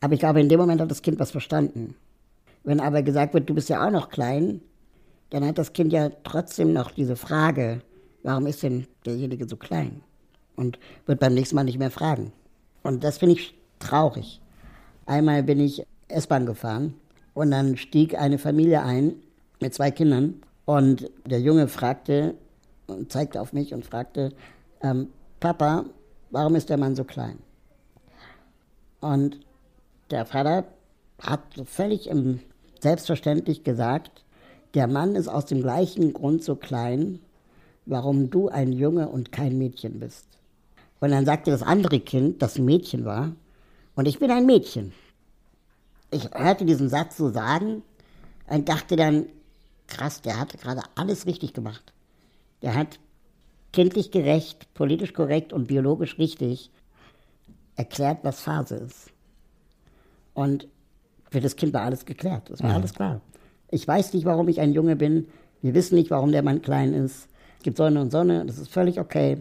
[0.00, 1.94] Aber ich glaube, in dem Moment hat das Kind was verstanden.
[2.66, 4.60] Wenn aber gesagt wird, du bist ja auch noch klein,
[5.30, 7.80] dann hat das Kind ja trotzdem noch diese Frage,
[8.24, 10.02] warum ist denn derjenige so klein?
[10.56, 12.32] Und wird beim nächsten Mal nicht mehr fragen.
[12.82, 14.40] Und das finde ich traurig.
[15.06, 16.94] Einmal bin ich S-Bahn gefahren
[17.34, 19.14] und dann stieg eine Familie ein
[19.60, 22.34] mit zwei Kindern und der Junge fragte
[22.88, 24.32] und zeigte auf mich und fragte,
[24.82, 25.84] ähm, Papa,
[26.32, 27.38] warum ist der Mann so klein?
[29.00, 29.38] Und
[30.10, 30.64] der Vater
[31.22, 32.40] hat völlig im
[32.80, 34.24] selbstverständlich gesagt,
[34.74, 37.20] der Mann ist aus dem gleichen Grund so klein,
[37.86, 40.26] warum du ein Junge und kein Mädchen bist.
[41.00, 43.32] Und dann sagte das andere Kind, das ein Mädchen war,
[43.94, 44.92] und ich bin ein Mädchen.
[46.10, 47.82] Ich hörte diesen Satz so sagen
[48.46, 49.26] und dachte dann,
[49.86, 51.92] krass, der hat gerade alles richtig gemacht.
[52.62, 52.98] Der hat
[53.72, 56.70] kindlich gerecht, politisch korrekt und biologisch richtig
[57.76, 59.10] erklärt, was Phase ist.
[60.34, 60.68] Und
[61.30, 62.50] für das Kind war alles geklärt.
[62.50, 62.76] Das war mhm.
[62.76, 63.20] alles klar.
[63.70, 65.28] Ich weiß nicht, warum ich ein Junge bin.
[65.62, 67.28] Wir wissen nicht, warum der Mann klein ist.
[67.58, 69.38] Es gibt Sonne und Sonne, das ist völlig okay.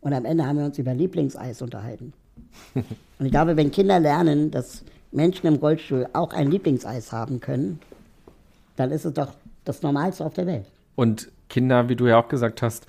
[0.00, 2.12] Und am Ende haben wir uns über Lieblingseis unterhalten.
[2.74, 7.80] und ich glaube, wenn Kinder lernen, dass Menschen im Rollstuhl auch ein Lieblingseis haben können,
[8.76, 9.32] dann ist es doch
[9.64, 10.66] das Normalste auf der Welt.
[10.94, 12.86] Und Kinder, wie du ja auch gesagt hast,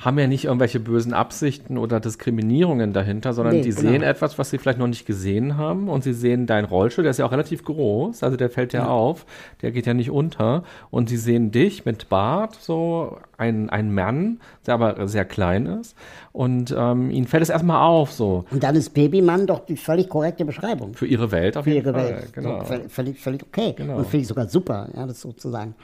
[0.00, 3.80] haben ja nicht irgendwelche bösen Absichten oder Diskriminierungen dahinter, sondern Nee, die genau.
[3.82, 7.10] sehen etwas, was sie vielleicht noch nicht gesehen haben und sie sehen deinen Rollstuhl, der
[7.10, 9.26] ist ja auch relativ groß, also der fällt ja, auf,
[9.60, 14.40] der geht ja nicht unter und sie sehen dich mit Bart, so ein, ein Mann,
[14.66, 15.94] der aber sehr klein ist
[16.32, 20.08] und ähm, ihnen fällt es erstmal auf, so Und dann ist Babymann doch die völlig
[20.08, 20.94] korrekte Beschreibung.
[20.94, 22.08] für ihre Welt auf für jeden ihre Fall.
[22.10, 22.32] Welt.
[22.32, 22.60] Genau.
[22.60, 23.74] So, völlig, völlig, völlig okay.
[23.76, 23.98] Genau.
[23.98, 25.74] Und finde ich sogar super, ja, das sozusagen.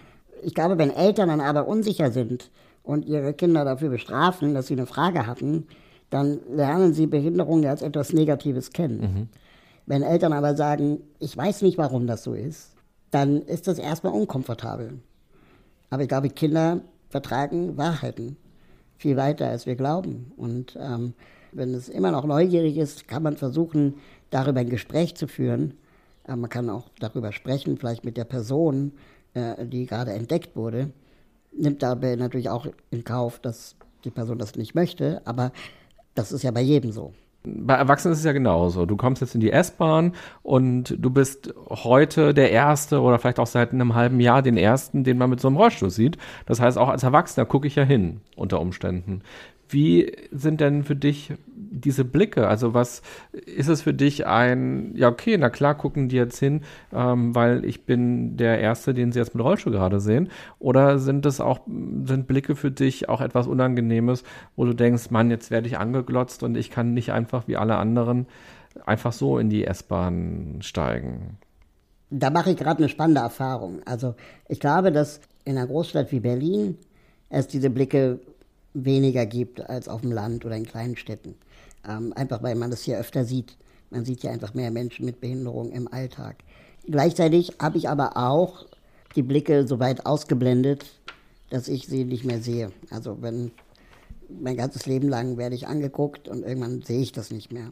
[0.43, 2.51] Ich glaube, wenn Eltern dann aber unsicher sind
[2.87, 5.67] und ihre Kinder dafür bestrafen, dass sie eine Frage hatten,
[6.09, 9.01] dann lernen sie Behinderung als etwas Negatives kennen.
[9.01, 9.29] Mhm.
[9.87, 12.75] Wenn Eltern aber sagen, ich weiß nicht, warum das so ist,
[13.11, 15.01] dann ist das erstmal unkomfortabel.
[15.91, 18.37] Aber ich glaube, Kinder vertragen Wahrheiten
[18.99, 20.33] viel weiter, als wir glauben.
[20.37, 21.15] Und ähm,
[21.53, 23.95] wenn es immer noch neugierig ist, kann man versuchen,
[24.31, 25.75] darüber ein Gespräch zu führen.
[26.25, 28.93] Aber man kann auch darüber sprechen, vielleicht mit der Person,
[29.35, 30.91] äh, die gerade entdeckt wurde.
[31.59, 35.23] Nimmt dabei natürlich auch in Kauf, dass die Person das nicht möchte.
[35.25, 35.53] Aber
[36.15, 37.13] das ist ja bei jedem so.
[37.49, 38.87] Bei Erwachsenen ist es ja genauso.
[38.87, 43.47] Du kommst jetzt in die S-Bahn und du bist heute der Erste oder vielleicht auch
[43.47, 46.19] seit einem halben Jahr den Ersten, den man mit so einem Rollstuhl sieht.
[46.47, 49.23] Das heißt, auch als Erwachsener gucke ich ja hin unter Umständen.
[49.69, 52.47] Wie sind denn für dich diese Blicke?
[52.47, 53.03] Also was
[53.33, 57.65] ist es für dich ein, ja okay, na klar gucken die jetzt hin, ähm, weil
[57.65, 60.31] ich bin der Erste, den sie jetzt mit Rollstuhl gerade sehen?
[60.59, 64.23] Oder sind es auch, sind Blicke für dich auch etwas Unangenehmes,
[64.55, 67.77] wo du denkst, Mann, jetzt werde ich angeglotzt und ich kann nicht einfach wie alle
[67.77, 68.27] anderen
[68.85, 71.39] einfach so in die S-Bahn steigen?
[72.11, 73.81] Da mache ich gerade eine spannende Erfahrung.
[73.85, 74.15] Also
[74.49, 76.79] ich glaube, dass in einer Großstadt wie Berlin
[77.29, 78.21] es diese Blicke
[78.85, 81.35] weniger gibt als auf dem Land oder in kleinen Städten.
[81.89, 83.57] Ähm, einfach weil man das hier öfter sieht.
[83.91, 86.37] Man sieht ja einfach mehr Menschen mit Behinderung im Alltag.
[86.89, 88.67] Gleichzeitig habe ich aber auch
[89.15, 90.85] die Blicke so weit ausgeblendet,
[91.51, 92.73] dass ich sie nicht mehr sehe.
[92.91, 93.53] Also wenn
[94.29, 97.71] mein ganzes Leben lang werde ich angeguckt und irgendwann sehe ich das nicht mehr.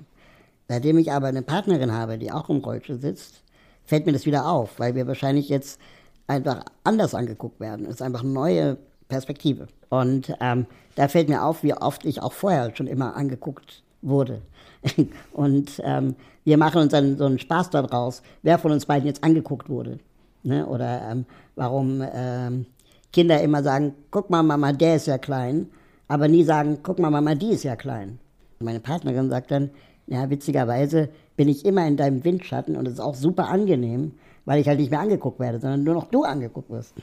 [0.69, 3.43] Seitdem ich aber eine Partnerin habe, die auch im Rollstuhl sitzt,
[3.85, 5.79] fällt mir das wieder auf, weil wir wahrscheinlich jetzt
[6.27, 7.87] einfach anders angeguckt werden.
[7.87, 8.79] Es ist einfach neue
[9.15, 9.69] Perspektive.
[9.89, 14.43] Und ähm, da fällt mir auf, wie oft ich auch vorher schon immer angeguckt wurde.
[15.33, 19.25] Und ähm, wir machen uns dann so einen Spaß daraus, wer von uns beiden jetzt
[19.25, 19.99] angeguckt wurde.
[20.43, 20.67] Ne?
[20.67, 22.67] Oder ähm, warum ähm,
[23.13, 25.69] Kinder immer sagen, guck mal, Mama, der ist ja klein,
[26.09, 28.19] aber nie sagen, guck mal, Mama, die ist ja klein.
[28.59, 29.71] Meine Partnerin sagt dann,
[30.07, 34.13] ja, witzigerweise bin ich immer in deinem Windschatten und es ist auch super angenehm,
[34.45, 36.95] weil ich halt nicht mehr angeguckt werde, sondern nur noch du angeguckt wirst.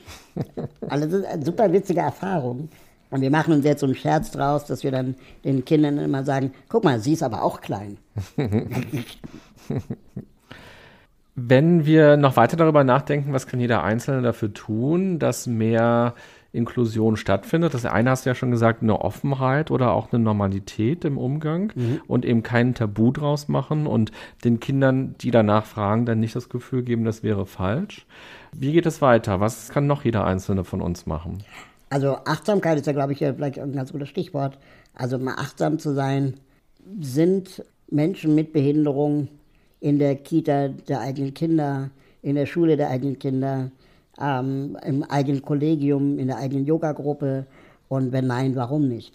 [0.88, 2.68] also das ist eine super witzige Erfahrung.
[3.10, 6.24] Und wir machen uns jetzt so einen Scherz draus, dass wir dann den Kindern immer
[6.24, 7.98] sagen, guck mal, sie ist aber auch klein.
[11.34, 16.14] Wenn wir noch weiter darüber nachdenken, was kann jeder Einzelne dafür tun, dass mehr
[16.52, 17.74] Inklusion stattfindet.
[17.74, 21.72] Das eine hast du ja schon gesagt, eine Offenheit oder auch eine Normalität im Umgang
[22.06, 24.12] und eben kein Tabu draus machen und
[24.44, 28.06] den Kindern, die danach fragen, dann nicht das Gefühl geben, das wäre falsch.
[28.52, 29.40] Wie geht es weiter?
[29.40, 31.42] Was kann noch jeder Einzelne von uns machen?
[31.88, 34.58] Also Achtsamkeit ist ja, glaube ich, vielleicht ein ganz gutes Stichwort.
[34.94, 36.34] Also mal achtsam zu sein,
[37.00, 39.28] sind Menschen mit Behinderung
[39.80, 41.90] in der Kita der eigenen Kinder,
[42.22, 43.70] in der Schule der eigenen Kinder,
[44.20, 47.46] ähm, im eigenen Kollegium, in der eigenen Yoga-Gruppe
[47.88, 49.14] und wenn nein, warum nicht?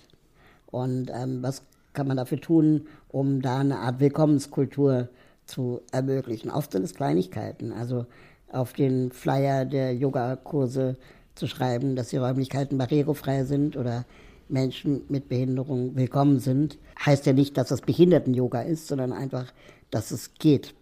[0.68, 5.10] Und ähm, was kann man dafür tun, um da eine Art Willkommenskultur
[5.46, 6.52] zu ermöglichen?
[6.52, 8.06] Oft sind es Kleinigkeiten, also
[8.52, 10.96] auf den Flyer der Yogakurse
[11.36, 14.06] zu schreiben, dass die Räumlichkeiten barrierefrei sind oder
[14.50, 19.52] Menschen mit Behinderung willkommen sind, heißt ja nicht, dass das Behinderten-Yoga ist, sondern einfach,
[19.92, 20.74] dass es geht.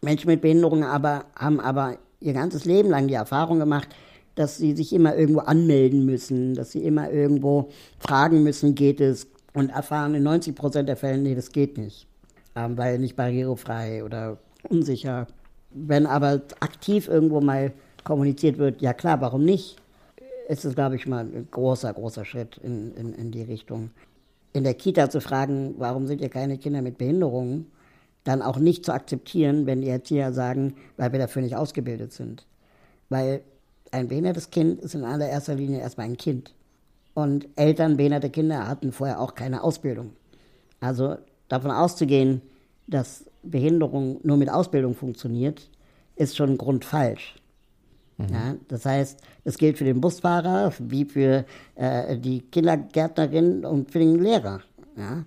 [0.00, 3.88] Menschen mit Behinderung aber haben aber ihr ganzes Leben lang die Erfahrung gemacht,
[4.34, 9.28] dass sie sich immer irgendwo anmelden müssen, dass sie immer irgendwo fragen müssen, geht es?
[9.52, 12.08] Und erfahren in 90 Prozent der Fälle, nee, das geht nicht,
[12.56, 15.28] ähm, weil nicht barrierefrei oder unsicher.
[15.70, 17.72] Wenn aber aktiv irgendwo mal
[18.02, 19.76] kommuniziert wird, ja klar, warum nicht?
[20.48, 23.90] Ist es, glaube ich, mal ein großer, großer Schritt in, in, in die Richtung.
[24.52, 27.66] In der Kita zu fragen, warum sind hier keine Kinder mit Behinderungen,
[28.24, 32.46] dann auch nicht zu akzeptieren, wenn die Erzieher sagen, weil wir dafür nicht ausgebildet sind.
[33.10, 33.42] Weil
[33.92, 36.54] ein behindertes Kind ist in allererster Linie erstmal ein Kind.
[37.12, 40.12] Und Eltern behinderte Kinder hatten vorher auch keine Ausbildung.
[40.80, 41.16] Also
[41.48, 42.42] davon auszugehen,
[42.86, 45.70] dass Behinderung nur mit Ausbildung funktioniert,
[46.16, 47.36] ist schon grundfalsch.
[48.30, 53.98] Ja, das heißt, das gilt für den Busfahrer wie für äh, die Kindergärtnerin und für
[53.98, 54.60] den Lehrer.
[54.96, 55.24] Ja.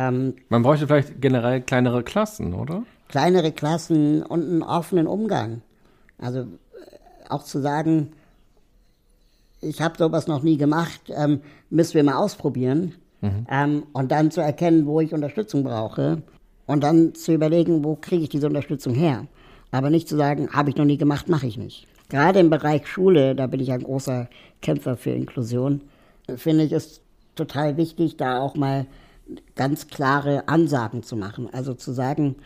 [0.00, 2.84] Ähm, Man bräuchte vielleicht generell kleinere Klassen, oder?
[3.08, 5.62] kleinere Klassen und einen offenen Umgang.
[6.18, 6.44] Also äh,
[7.28, 8.12] auch zu sagen,
[9.60, 12.94] ich habe sowas noch nie gemacht, ähm, müssen wir mal ausprobieren.
[13.20, 13.46] Mhm.
[13.50, 16.22] Ähm, und dann zu erkennen, wo ich Unterstützung brauche
[16.66, 19.26] und dann zu überlegen, wo kriege ich diese Unterstützung her.
[19.72, 21.86] Aber nicht zu sagen, habe ich noch nie gemacht, mache ich nicht.
[22.08, 24.28] Gerade im Bereich Schule, da bin ich ein großer
[24.62, 25.82] Kämpfer für Inklusion,
[26.36, 27.02] finde ich es
[27.34, 28.86] total wichtig, da auch mal
[29.56, 31.48] ganz klare Ansagen zu machen.
[31.52, 32.36] Also zu sagen,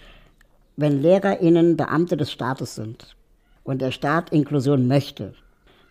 [0.77, 3.17] wenn LehrerInnen Beamte des Staates sind
[3.63, 5.35] und der Staat Inklusion möchte,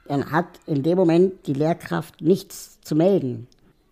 [0.07, 3.47] dann hat in dem Moment die Lehrkraft nichts zu melden,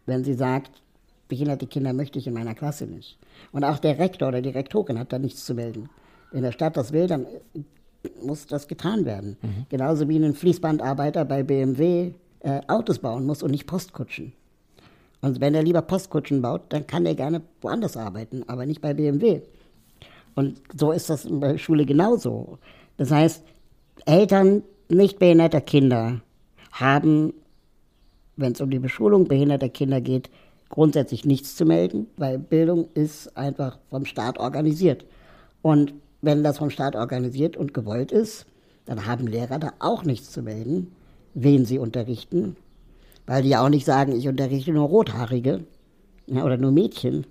[0.05, 0.81] wenn sie sagt,
[1.29, 3.17] behinderte Kinder möchte ich in meiner Klasse nicht.
[3.53, 5.89] Und auch der Rektor oder die Rektorin hat da nichts zu melden.
[6.31, 7.25] Wenn der Staat das will, dann
[8.21, 9.37] muss das getan werden.
[9.41, 9.65] Mhm.
[9.69, 12.11] Genauso wie ein Fließbandarbeiter bei BMW
[12.41, 14.33] äh, Autos bauen muss und nicht Postkutschen.
[15.21, 18.93] Und wenn er lieber Postkutschen baut, dann kann er gerne woanders arbeiten, aber nicht bei
[18.93, 19.41] BMW.
[20.35, 22.57] Und so ist das in der Schule genauso.
[22.97, 23.43] Das heißt,
[24.05, 26.21] Eltern nicht behinderter Kinder
[26.71, 27.33] haben,
[28.35, 30.29] wenn es um die Beschulung behinderter Kinder geht,
[30.69, 35.05] grundsätzlich nichts zu melden, weil Bildung ist einfach vom Staat organisiert.
[35.61, 38.45] Und wenn das vom Staat organisiert und gewollt ist,
[38.85, 40.95] dann haben Lehrer da auch nichts zu melden,
[41.33, 42.55] wen sie unterrichten,
[43.31, 45.63] weil die ja auch nicht sagen, ich unterrichte nur Rothaarige
[46.27, 47.25] ja, oder nur Mädchen,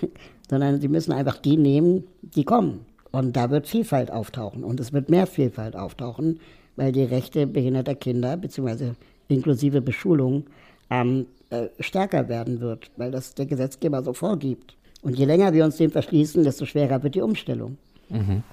[0.48, 2.86] sondern sie müssen einfach die nehmen, die kommen.
[3.10, 6.40] Und da wird Vielfalt auftauchen und es wird mehr Vielfalt auftauchen,
[6.76, 8.92] weil die Rechte behinderter Kinder bzw.
[9.28, 10.46] inklusive Beschulung
[10.88, 14.78] ähm, äh, stärker werden wird, weil das der Gesetzgeber so vorgibt.
[15.02, 17.76] Und je länger wir uns dem verschließen, desto schwerer wird die Umstellung.
[18.08, 18.44] Mhm.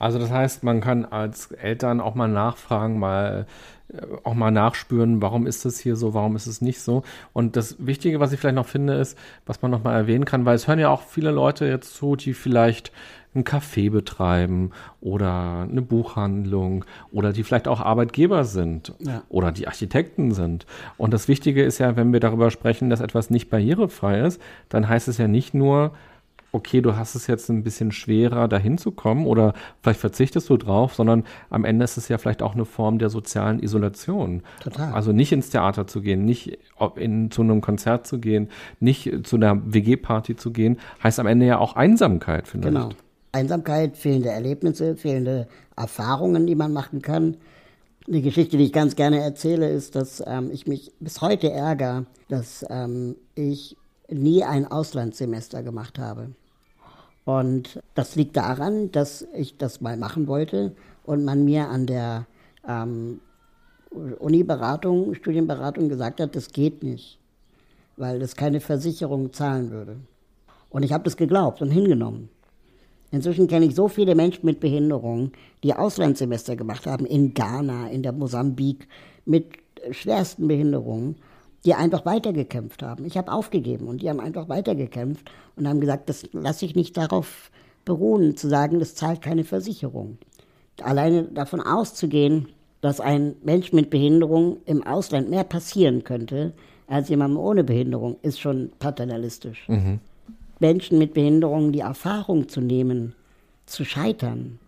[0.00, 3.46] Also das heißt, man kann als Eltern auch mal nachfragen, mal
[4.24, 7.02] auch mal nachspüren, warum ist es hier so, warum ist es nicht so.
[7.32, 10.44] Und das Wichtige, was ich vielleicht noch finde, ist, was man noch mal erwähnen kann,
[10.44, 12.92] weil es hören ja auch viele Leute jetzt zu, die vielleicht
[13.34, 14.70] ein Café betreiben
[15.00, 19.22] oder eine Buchhandlung oder die vielleicht auch Arbeitgeber sind ja.
[19.28, 20.66] oder die Architekten sind.
[20.96, 24.88] Und das Wichtige ist ja, wenn wir darüber sprechen, dass etwas nicht barrierefrei ist, dann
[24.88, 25.92] heißt es ja nicht nur,
[26.54, 30.56] okay, du hast es jetzt ein bisschen schwerer, dahin zu kommen oder vielleicht verzichtest du
[30.56, 34.42] drauf, sondern am Ende ist es ja vielleicht auch eine Form der sozialen Isolation.
[34.62, 34.92] Total.
[34.92, 36.58] Also nicht ins Theater zu gehen, nicht
[36.94, 41.46] in, zu einem Konzert zu gehen, nicht zu einer WG-Party zu gehen, heißt am Ende
[41.46, 42.68] ja auch Einsamkeit vielleicht.
[42.68, 42.90] Genau.
[43.32, 47.36] Einsamkeit, fehlende Erlebnisse, fehlende Erfahrungen, die man machen kann.
[48.06, 52.06] Eine Geschichte, die ich ganz gerne erzähle, ist, dass ähm, ich mich bis heute ärgere,
[52.28, 53.76] dass ähm, ich
[54.08, 56.28] nie ein Auslandssemester gemacht habe.
[57.24, 60.72] Und das liegt daran, dass ich das mal machen wollte
[61.04, 62.26] und man mir an der
[62.68, 63.20] ähm,
[63.90, 67.18] Uni-Beratung, Studienberatung gesagt hat, das geht nicht,
[67.96, 69.96] weil das keine Versicherung zahlen würde.
[70.68, 72.28] Und ich habe das geglaubt und hingenommen.
[73.10, 75.32] Inzwischen kenne ich so viele Menschen mit Behinderungen,
[75.62, 78.88] die Auslandssemester gemacht haben, in Ghana, in der Mosambik,
[79.24, 79.46] mit
[79.92, 81.16] schwersten Behinderungen
[81.64, 83.04] die einfach weitergekämpft haben.
[83.04, 86.96] Ich habe aufgegeben und die haben einfach weitergekämpft und haben gesagt, das lasse ich nicht
[86.96, 87.50] darauf
[87.84, 90.18] beruhen, zu sagen, das zahlt keine Versicherung.
[90.82, 92.48] Alleine davon auszugehen,
[92.80, 96.52] dass ein Mensch mit Behinderung im Ausland mehr passieren könnte
[96.86, 99.68] als jemandem ohne Behinderung, ist schon paternalistisch.
[99.68, 100.00] Mhm.
[100.60, 103.14] Menschen mit Behinderung die Erfahrung zu nehmen,
[103.66, 104.58] zu scheitern,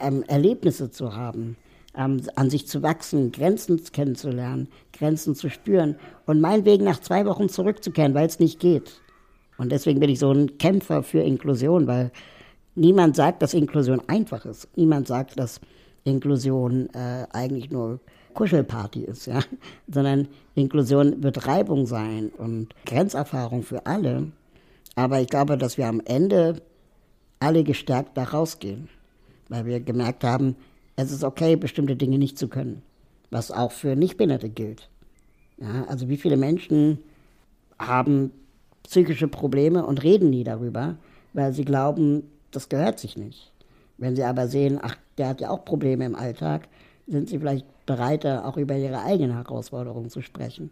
[0.00, 1.56] ähm, Erlebnisse zu haben,
[1.98, 7.48] ähm, an sich zu wachsen, Grenzen kennenzulernen, Grenzen zu spüren und meinetwegen nach zwei Wochen
[7.48, 9.02] zurückzukehren, weil es nicht geht.
[9.58, 12.12] Und deswegen bin ich so ein Kämpfer für Inklusion, weil
[12.76, 14.68] niemand sagt, dass Inklusion einfach ist.
[14.76, 15.60] Niemand sagt, dass
[16.04, 17.98] Inklusion äh, eigentlich nur
[18.34, 19.40] Kuschelparty ist, ja,
[19.88, 24.30] sondern Inklusion wird Reibung sein und Grenzerfahrung für alle.
[24.94, 26.62] Aber ich glaube, dass wir am Ende
[27.40, 28.88] alle gestärkt da rausgehen,
[29.48, 30.54] weil wir gemerkt haben,
[30.98, 32.82] es ist okay, bestimmte Dinge nicht zu können,
[33.30, 34.88] was auch für Nichtbehinderte gilt.
[35.58, 36.98] Ja, also wie viele Menschen
[37.78, 38.32] haben
[38.82, 40.96] psychische Probleme und reden nie darüber,
[41.34, 43.52] weil sie glauben, das gehört sich nicht.
[43.96, 46.66] Wenn sie aber sehen, ach, der hat ja auch Probleme im Alltag,
[47.06, 50.70] sind sie vielleicht bereiter, auch über ihre eigenen Herausforderungen zu sprechen.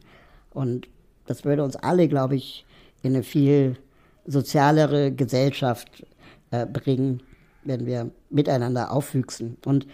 [0.51, 0.89] Und
[1.27, 2.67] das würde uns alle, glaube ich,
[3.03, 3.77] in eine viel
[4.27, 6.05] sozialere Gesellschaft
[6.51, 7.23] äh, bringen,
[7.63, 9.57] wenn wir miteinander aufwüchsen.
[9.65, 9.87] Und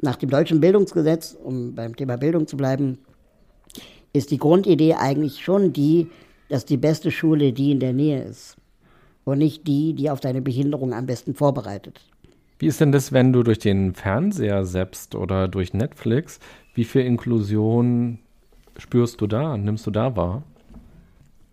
[0.00, 2.98] nach dem deutschen Bildungsgesetz, um beim Thema Bildung zu bleiben,
[4.12, 6.08] ist die Grundidee eigentlich schon die,
[6.48, 8.56] dass die beste Schule die in der Nähe ist
[9.24, 12.00] und nicht die, die auf deine Behinderung am besten vorbereitet.
[12.58, 16.40] Wie ist denn das, wenn du durch den Fernseher selbst oder durch Netflix,
[16.74, 18.18] wie viel Inklusion
[18.78, 20.42] spürst du da, nimmst du da wahr?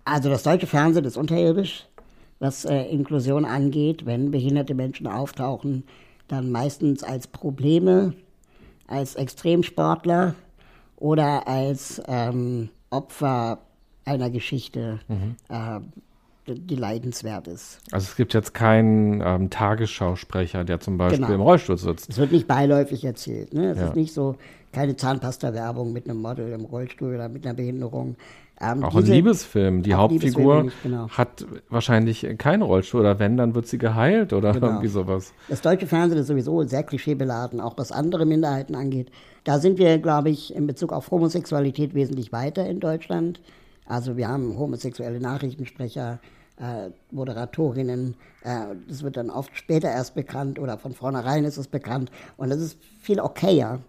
[0.06, 1.88] Also das deutsche Fernsehen ist unterirdisch,
[2.40, 4.06] was äh, Inklusion angeht.
[4.06, 5.84] Wenn behinderte Menschen auftauchen,
[6.28, 8.14] dann meistens als Probleme
[8.94, 10.36] als Extremsportler
[10.98, 13.60] oder als ähm, Opfer
[14.06, 15.36] einer Geschichte, mhm.
[15.50, 15.80] äh,
[16.46, 17.80] die leidenswert ist.
[17.92, 21.34] Also es gibt jetzt keinen ähm, Tagesschausprecher, der zum Beispiel genau.
[21.34, 22.10] im Rollstuhl sitzt.
[22.10, 23.54] Es wird nicht beiläufig erzählt.
[23.54, 23.72] Ne?
[23.72, 23.88] Es ja.
[23.88, 24.36] ist nicht so,
[24.72, 28.16] keine Zahnpasta-Werbung mit einem Model im Rollstuhl oder mit einer Behinderung.
[28.62, 29.82] Ähm, auch ein Liebesfilm.
[29.82, 31.10] Die Hauptfigur nicht, genau.
[31.10, 34.68] hat wahrscheinlich keinen Rollstuhl oder wenn, dann wird sie geheilt oder genau.
[34.68, 35.34] irgendwie sowas.
[35.50, 39.12] Das deutsche Fernsehen ist sowieso sehr klischeebeladen, auch was andere Minderheiten angeht.
[39.44, 43.42] Da sind wir, glaube ich, in Bezug auf Homosexualität wesentlich weiter in Deutschland.
[43.86, 46.20] Also wir haben homosexuelle Nachrichtensprecher,
[46.58, 48.16] äh, Moderatorinnen.
[48.44, 52.12] Äh, das wird dann oft später erst bekannt oder von vornherein ist es bekannt.
[52.38, 53.80] Und das ist viel okayer,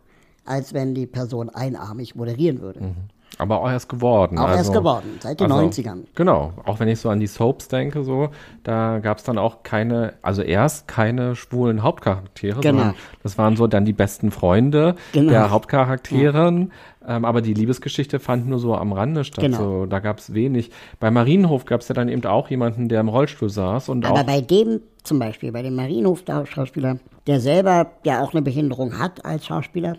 [0.44, 2.80] als wenn die Person einarmig moderieren würde.
[2.80, 2.94] Mhm.
[3.38, 4.38] Aber auch erst geworden.
[4.38, 6.04] Auch also, erst geworden, seit den also, 90ern.
[6.14, 8.30] Genau, auch wenn ich so an die Soaps denke, so,
[8.62, 12.78] da gab es dann auch keine, also erst keine schwulen Hauptcharaktere, genau.
[12.78, 15.30] sondern das waren so dann die besten Freunde genau.
[15.30, 16.72] der Hauptcharakteren.
[17.06, 17.16] Ja.
[17.16, 19.44] Ähm, aber die Liebesgeschichte fand nur so am Rande statt.
[19.44, 19.58] Genau.
[19.58, 20.70] So, da gab es wenig.
[21.00, 23.90] Bei Marienhof gab es ja dann eben auch jemanden, der im Rollstuhl saß.
[23.90, 28.42] Und aber auch bei dem zum Beispiel, bei dem Marienhof-Schauspieler, der selber ja auch eine
[28.42, 29.96] Behinderung hat als Schauspieler,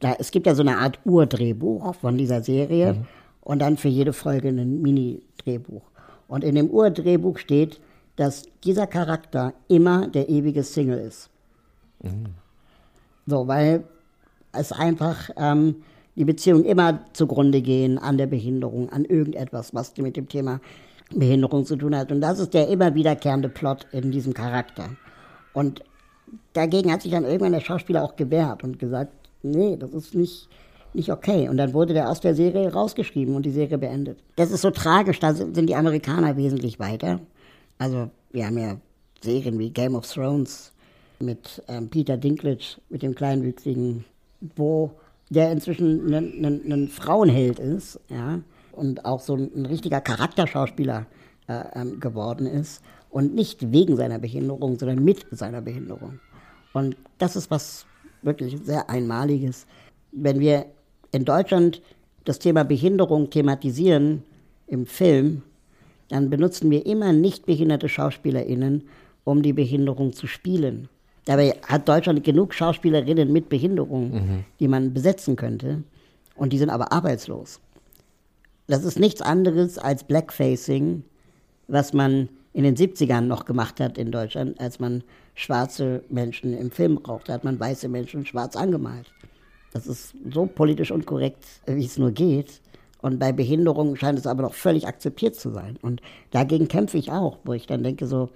[0.00, 3.06] da, es gibt ja so eine Art Urdrehbuch von dieser Serie mhm.
[3.42, 5.82] und dann für jede Folge ein Mini-Drehbuch.
[6.28, 7.80] Und in dem Urdrehbuch steht,
[8.16, 11.30] dass dieser Charakter immer der ewige Single ist.
[12.02, 12.34] Mhm.
[13.26, 13.84] So, weil
[14.52, 15.76] es einfach ähm,
[16.16, 20.60] die Beziehungen immer zugrunde gehen an der Behinderung, an irgendetwas, was mit dem Thema
[21.14, 22.12] Behinderung zu tun hat.
[22.12, 24.90] Und das ist der immer wiederkehrende Plot in diesem Charakter.
[25.52, 25.82] Und
[26.52, 30.48] dagegen hat sich dann irgendwann der Schauspieler auch gewehrt und gesagt, nee, das ist nicht,
[30.94, 31.48] nicht okay.
[31.48, 34.18] Und dann wurde der aus der Serie rausgeschrieben und die Serie beendet.
[34.36, 37.20] Das ist so tragisch, da sind die Amerikaner wesentlich weiter.
[37.78, 38.76] Also wir haben ja
[39.22, 40.72] Serien wie Game of Thrones
[41.20, 44.04] mit ähm, Peter Dinklage, mit dem Kleinwüchsigen,
[44.56, 44.92] wo
[45.30, 48.40] der inzwischen ein Frauenheld ist, ja,
[48.72, 51.06] und auch so ein, ein richtiger Charakterschauspieler
[51.48, 52.82] äh, ähm, geworden ist.
[53.10, 56.20] Und nicht wegen seiner Behinderung, sondern mit seiner Behinderung.
[56.74, 57.86] Und das ist was,
[58.22, 59.66] wirklich sehr Einmaliges.
[60.12, 60.66] Wenn wir
[61.12, 61.82] in Deutschland
[62.24, 64.22] das Thema Behinderung thematisieren
[64.66, 65.42] im Film,
[66.08, 68.84] dann benutzen wir immer nicht behinderte SchauspielerInnen,
[69.24, 70.88] um die Behinderung zu spielen.
[71.26, 74.44] Dabei hat Deutschland genug Schauspielerinnen mit Behinderung, mhm.
[74.60, 75.82] die man besetzen könnte.
[76.34, 77.60] Und die sind aber arbeitslos.
[78.66, 81.02] Das ist nichts anderes als Blackfacing,
[81.66, 86.70] was man in den 70ern noch gemacht hat in Deutschland, als man schwarze Menschen im
[86.70, 87.28] Film braucht.
[87.28, 89.12] Da hat man weiße Menschen schwarz angemalt.
[89.72, 92.60] Das ist so politisch unkorrekt, wie es nur geht.
[93.00, 95.78] Und bei Behinderung scheint es aber noch völlig akzeptiert zu sein.
[95.82, 98.30] Und dagegen kämpfe ich auch, wo ich dann denke so,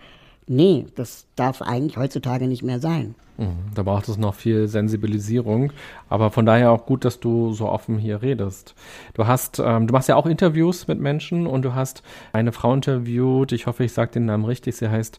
[0.46, 3.14] nee, das darf eigentlich heutzutage nicht mehr sein.
[3.38, 5.72] Mhm, da braucht es noch viel Sensibilisierung,
[6.08, 8.74] aber von daher auch gut, dass du so offen hier redest.
[9.14, 12.74] Du hast, ähm, du machst ja auch Interviews mit Menschen und du hast eine Frau
[12.74, 15.18] interviewt, ich hoffe, ich sage den Namen richtig, sie heißt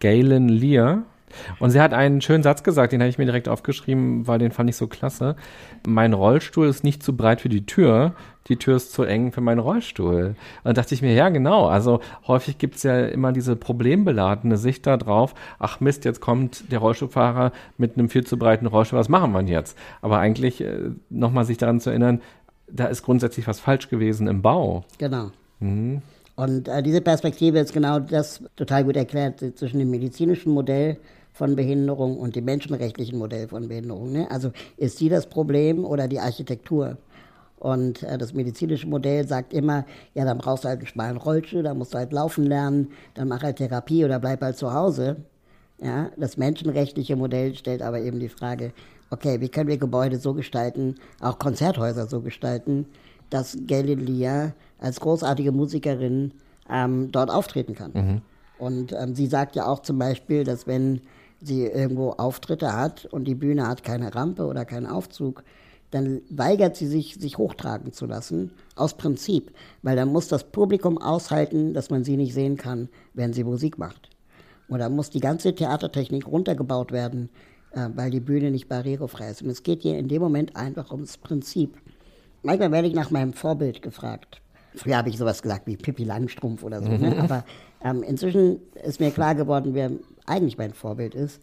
[0.00, 1.04] Galen Lear.
[1.58, 4.52] Und sie hat einen schönen Satz gesagt, den habe ich mir direkt aufgeschrieben, weil den
[4.52, 5.34] fand ich so klasse.
[5.84, 8.14] Mein Rollstuhl ist nicht zu breit für die Tür,
[8.48, 10.36] die Tür ist zu eng für meinen Rollstuhl.
[10.64, 14.86] Und dachte ich mir, ja genau, also häufig gibt es ja immer diese problembeladene Sicht
[14.86, 19.08] da drauf, ach Mist, jetzt kommt der Rollstuhlfahrer mit einem viel zu breiten Rollstuhl, was
[19.08, 19.78] machen wir jetzt?
[20.02, 22.20] Aber eigentlich äh, nochmal sich daran zu erinnern,
[22.70, 24.84] da ist grundsätzlich was falsch gewesen im Bau.
[24.98, 25.30] Genau.
[25.60, 26.02] Mhm.
[26.36, 30.96] Und äh, diese Perspektive ist genau das total gut erklärt zwischen dem medizinischen Modell
[31.32, 34.12] von Behinderung und dem menschenrechtlichen Modell von Behinderung.
[34.12, 34.30] Ne?
[34.30, 36.96] Also ist sie das Problem oder die Architektur?
[37.64, 41.62] Und äh, das medizinische Modell sagt immer, ja, dann brauchst du halt einen schmalen Rollstuhl,
[41.62, 45.16] dann musst du halt laufen lernen, dann mach halt Therapie oder bleib halt zu Hause.
[45.78, 48.74] Ja, das menschenrechtliche Modell stellt aber eben die Frage,
[49.08, 52.84] okay, wie können wir Gebäude so gestalten, auch Konzerthäuser so gestalten,
[53.30, 56.32] dass Galilea als großartige Musikerin
[56.68, 57.92] ähm, dort auftreten kann.
[57.94, 58.22] Mhm.
[58.58, 61.00] Und ähm, sie sagt ja auch zum Beispiel, dass wenn
[61.40, 65.44] sie irgendwo Auftritte hat und die Bühne hat keine Rampe oder keinen Aufzug,
[65.94, 70.98] dann weigert sie sich, sich hochtragen zu lassen, aus Prinzip, weil dann muss das Publikum
[70.98, 74.10] aushalten, dass man sie nicht sehen kann, wenn sie Musik macht.
[74.68, 77.28] Oder muss die ganze Theatertechnik runtergebaut werden,
[77.70, 79.42] äh, weil die Bühne nicht barrierefrei ist.
[79.42, 81.76] Und es geht hier in dem Moment einfach ums Prinzip.
[82.42, 84.40] Manchmal werde ich nach meinem Vorbild gefragt.
[84.74, 86.88] Früher habe ich sowas gesagt wie Pippi Langstrumpf oder so.
[86.88, 86.96] Ne?
[86.98, 87.02] Mhm.
[87.04, 87.22] Ne?
[87.22, 87.44] Aber
[87.84, 89.92] ähm, inzwischen ist mir klar geworden, wer
[90.26, 91.40] eigentlich mein Vorbild ist.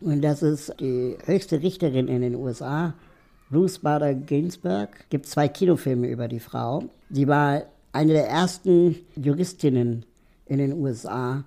[0.00, 2.94] Und das ist die höchste Richterin in den USA,
[3.52, 4.88] Ruth Bader Ginsburg.
[5.10, 6.84] Gibt zwei Kinofilme über die Frau.
[7.10, 10.04] Sie war eine der ersten Juristinnen
[10.46, 11.44] in den USA,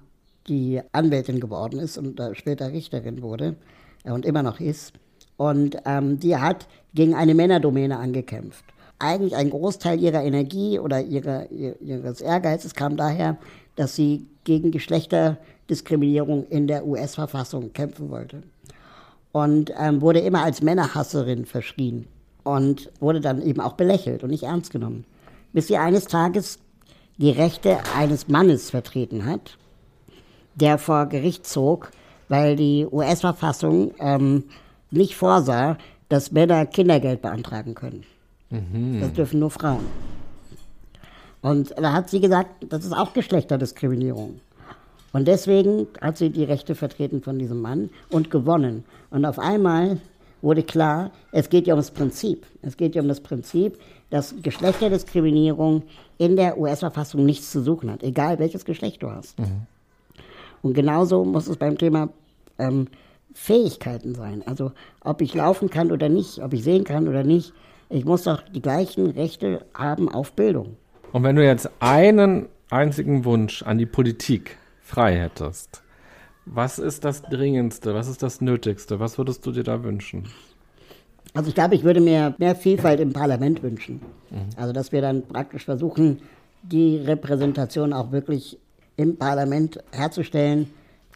[0.47, 3.55] die Anwältin geworden ist und äh, später Richterin wurde
[4.03, 4.93] äh, und immer noch ist.
[5.37, 8.65] Und ähm, die hat gegen eine Männerdomäne angekämpft.
[8.99, 13.37] eigentlich ein Großteil ihrer Energie oder ihrer, ihres Ehrgeizes kam daher,
[13.75, 18.43] dass sie gegen Geschlechterdiskriminierung in der US-Verfassung kämpfen wollte.
[19.33, 22.07] Und ähm, wurde immer als Männerhasserin verschrien
[22.43, 25.05] und wurde dann eben auch belächelt und nicht ernst genommen.
[25.51, 26.59] Bis sie eines Tages
[27.17, 29.57] die Rechte eines Mannes vertreten hat,
[30.55, 31.91] der vor Gericht zog,
[32.29, 34.45] weil die US-Verfassung ähm,
[34.91, 35.77] nicht vorsah,
[36.09, 38.03] dass Männer Kindergeld beantragen können.
[38.49, 39.01] Mhm.
[39.01, 39.85] Das dürfen nur Frauen.
[41.41, 44.39] Und da hat sie gesagt, das ist auch Geschlechterdiskriminierung.
[45.13, 48.83] Und deswegen hat sie die Rechte vertreten von diesem Mann und gewonnen.
[49.11, 49.99] Und auf einmal
[50.41, 52.45] wurde klar, es geht ja um das Prinzip.
[52.63, 53.77] Es geht ja um das Prinzip,
[54.09, 55.83] dass Geschlechterdiskriminierung
[56.17, 59.39] in der US-Verfassung nichts zu suchen hat, egal welches Geschlecht du hast.
[59.39, 59.67] Mhm.
[60.63, 62.09] Und genauso muss es beim Thema
[62.57, 62.87] ähm,
[63.33, 64.43] Fähigkeiten sein.
[64.45, 67.53] Also ob ich laufen kann oder nicht, ob ich sehen kann oder nicht.
[67.89, 70.77] Ich muss doch die gleichen Rechte haben auf Bildung.
[71.11, 74.57] Und wenn du jetzt einen einzigen Wunsch an die Politik
[74.93, 75.81] frei hättest,
[76.45, 80.27] was ist das Dringendste, was ist das Nötigste, was würdest du dir da wünschen?
[81.33, 84.01] Also ich glaube, ich würde mir mehr Vielfalt im Parlament wünschen.
[84.29, 84.49] Mhm.
[84.55, 86.21] Also dass wir dann praktisch versuchen,
[86.61, 88.59] die Repräsentation auch wirklich
[88.95, 90.69] im Parlament herzustellen.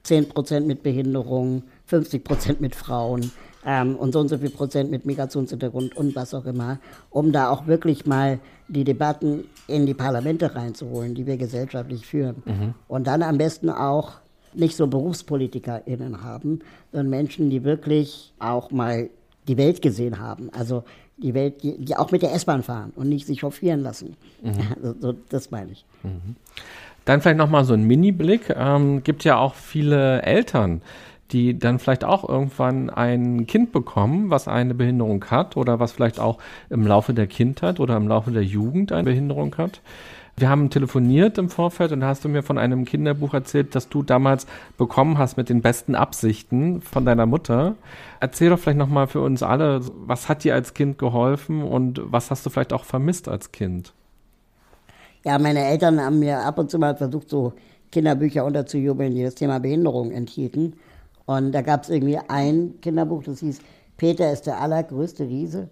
[0.04, 3.32] 10 Prozent mit Behinderung, 50 Prozent mit Frauen,
[3.68, 7.50] ähm, und so und so viel Prozent mit Migrationshintergrund und was auch immer, um da
[7.50, 8.40] auch wirklich mal
[8.70, 12.42] die Debatten in die Parlamente reinzuholen, die wir gesellschaftlich führen.
[12.46, 12.74] Mhm.
[12.88, 14.14] Und dann am besten auch
[14.54, 16.60] nicht so BerufspolitikerInnen haben,
[16.92, 19.10] sondern Menschen, die wirklich auch mal
[19.50, 20.50] die Welt gesehen haben.
[20.54, 20.84] Also
[21.18, 24.16] die Welt, die, die auch mit der S-Bahn fahren und nicht sich chauffieren lassen.
[24.42, 24.54] Mhm.
[24.82, 25.86] Also, so, das meine ich.
[26.04, 26.38] Mhm.
[27.04, 28.54] Dann vielleicht nochmal so ein Mini-Blick.
[28.56, 30.82] Ähm, gibt ja auch viele Eltern,
[31.32, 36.20] die dann vielleicht auch irgendwann ein Kind bekommen, was eine Behinderung hat oder was vielleicht
[36.20, 36.38] auch
[36.70, 39.82] im Laufe der Kindheit oder im Laufe der Jugend eine Behinderung hat.
[40.40, 44.04] Wir haben telefoniert im Vorfeld und hast du mir von einem Kinderbuch erzählt, das du
[44.04, 44.46] damals
[44.78, 47.76] bekommen hast mit den besten Absichten von deiner Mutter.
[48.20, 52.30] Erzähl doch vielleicht nochmal für uns alle, was hat dir als Kind geholfen und was
[52.30, 53.94] hast du vielleicht auch vermisst als Kind?
[55.26, 57.54] Ja, meine Eltern haben mir ab und zu mal versucht, so
[57.92, 60.74] Kinderbücher unterzujubeln, die das Thema Behinderung enthielten.
[61.28, 63.60] Und da gab es irgendwie ein Kinderbuch, das hieß
[63.98, 65.70] Peter ist der allergrößte Riese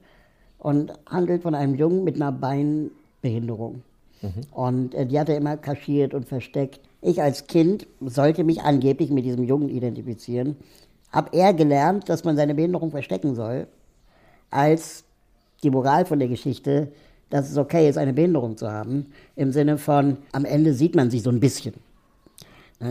[0.57, 3.83] und handelt von einem Jungen mit einer Beinbehinderung.
[4.21, 4.31] Mhm.
[4.51, 6.79] Und äh, die hat er immer kaschiert und versteckt.
[7.01, 10.55] Ich als Kind sollte mich angeblich mit diesem Jungen identifizieren.
[11.11, 13.67] Hab er gelernt, dass man seine Behinderung verstecken soll,
[14.49, 15.05] als
[15.63, 16.91] die Moral von der Geschichte,
[17.29, 19.07] dass es okay ist, eine Behinderung zu haben.
[19.35, 21.75] Im Sinne von, am Ende sieht man sich so ein bisschen.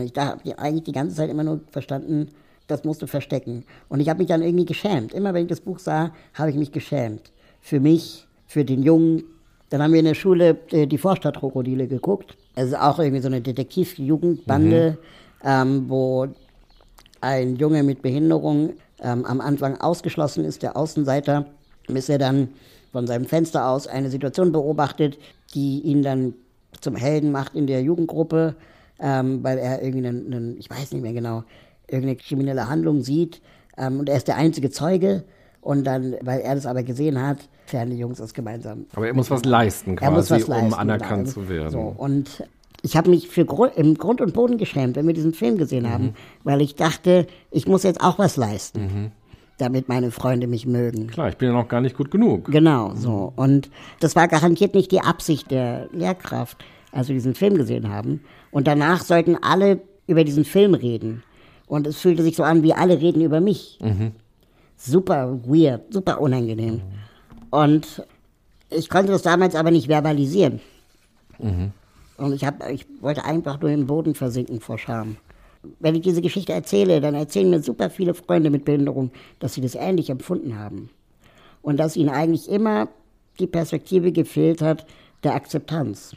[0.03, 2.29] Ich habe eigentlich die ganze Zeit immer nur verstanden,
[2.67, 3.63] das musst du verstecken.
[3.89, 5.13] Und ich habe mich dann irgendwie geschämt.
[5.13, 7.31] Immer wenn ich das Buch sah, habe ich mich geschämt.
[7.61, 9.23] Für mich, für den Jungen.
[9.69, 12.37] Dann haben wir in der Schule äh, die Vorstadtkrokodile geguckt.
[12.55, 14.97] Es ist auch irgendwie so eine Detektivjugendbande,
[15.43, 15.47] mhm.
[15.47, 16.27] ähm, wo
[17.21, 21.45] ein Junge mit Behinderung ähm, am Anfang ausgeschlossen ist, der Außenseiter,
[21.87, 22.49] bis er dann
[22.91, 25.17] von seinem Fenster aus eine Situation beobachtet,
[25.53, 26.33] die ihn dann
[26.81, 28.55] zum Helden macht in der Jugendgruppe,
[28.99, 31.43] ähm, weil er irgendwie einen, einen, ich weiß nicht mehr genau,
[31.87, 33.41] irgendeine kriminelle Handlung sieht
[33.77, 35.23] ähm, und er ist der einzige Zeuge
[35.61, 38.85] und dann, weil er das aber gesehen hat, klären die Jungs das gemeinsam.
[38.93, 41.71] Aber er muss was leisten quasi, was leisten, um anerkannt zu werden.
[41.71, 42.43] So, und
[42.81, 45.83] ich habe mich für Gru im Grund und Boden geschämt, wenn wir diesen Film gesehen
[45.83, 45.89] mhm.
[45.89, 46.13] haben,
[46.43, 48.81] weil ich dachte, ich muss jetzt auch was leisten.
[48.81, 49.11] Mhm
[49.57, 51.07] damit meine Freunde mich mögen.
[51.07, 52.51] Klar, ich bin ja noch gar nicht gut genug.
[52.51, 53.31] Genau, so.
[53.35, 53.69] Und
[53.99, 56.57] das war garantiert nicht die Absicht der Lehrkraft,
[56.91, 58.21] als wir diesen Film gesehen haben.
[58.51, 61.23] Und danach sollten alle über diesen Film reden.
[61.67, 63.79] Und es fühlte sich so an, wie alle reden über mich.
[63.81, 64.11] Mhm.
[64.77, 66.75] Super weird, super unangenehm.
[66.75, 66.81] Mhm.
[67.49, 68.03] Und
[68.69, 70.59] ich konnte das damals aber nicht verbalisieren.
[71.39, 71.71] Mhm.
[72.17, 75.17] Und ich, hab, ich wollte einfach nur im Boden versinken vor Scham.
[75.79, 79.61] Wenn ich diese Geschichte erzähle, dann erzählen mir super viele Freunde mit Behinderung, dass sie
[79.61, 80.89] das ähnlich empfunden haben.
[81.61, 82.87] Und dass ihnen eigentlich immer
[83.39, 84.85] die Perspektive gefehlt hat
[85.23, 86.15] der Akzeptanz.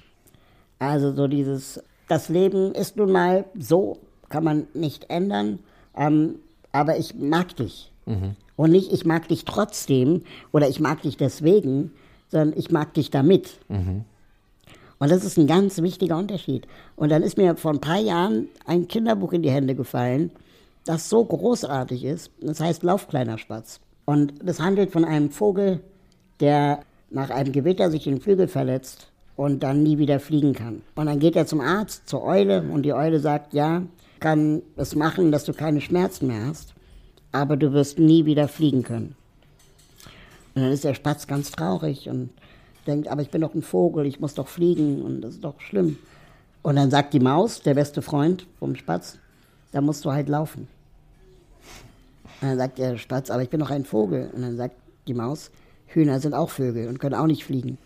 [0.78, 3.99] Also so dieses, das Leben ist nun mal so,
[4.29, 5.59] kann man nicht ändern,
[5.97, 6.37] ähm,
[6.72, 7.91] aber ich mag dich.
[8.07, 8.37] Mhm.
[8.57, 10.22] Und nicht, ich mag dich trotzdem
[10.53, 11.93] oder ich mag dich deswegen,
[12.29, 13.59] sondern ich mag dich damit.
[13.68, 14.05] Mhm.
[14.99, 16.66] Und das ist ein ganz wichtiger Unterschied.
[16.97, 20.33] Und dann ist mir vor ein paar Jahren ein Kinderbuch in die Hände gefallen,
[20.85, 22.33] das so großartig ist.
[22.41, 23.81] Das heißt Lauf, kleiner Spatz.
[24.07, 25.81] Und das handelt von einem Vogel,
[26.41, 30.82] der nach einem Gewitter sich den Flügel verletzt und dann nie wieder fliegen kann.
[30.97, 33.82] Und dann geht er zum Arzt, zur Eule, und die Eule sagt, ja,
[34.18, 36.74] kann es machen, dass du keine Schmerzen mehr hast,
[37.30, 39.14] aber du wirst nie wieder fliegen können.
[40.57, 42.30] Und dann ist der Spatz ganz traurig und
[42.89, 45.61] denkt, aber ich bin doch ein Vogel, ich muss doch fliegen und das ist doch
[45.61, 45.99] schlimm.
[46.62, 49.20] Und dann sagt die Maus, der beste Freund vom Spatz,
[49.70, 50.66] da musst du halt laufen.
[52.41, 54.30] Und dann sagt der Spatz, aber ich bin doch ein Vogel.
[54.34, 54.74] Und dann sagt
[55.07, 55.53] die Maus,
[55.86, 57.78] Hühner sind auch Vögel und können auch nicht fliegen.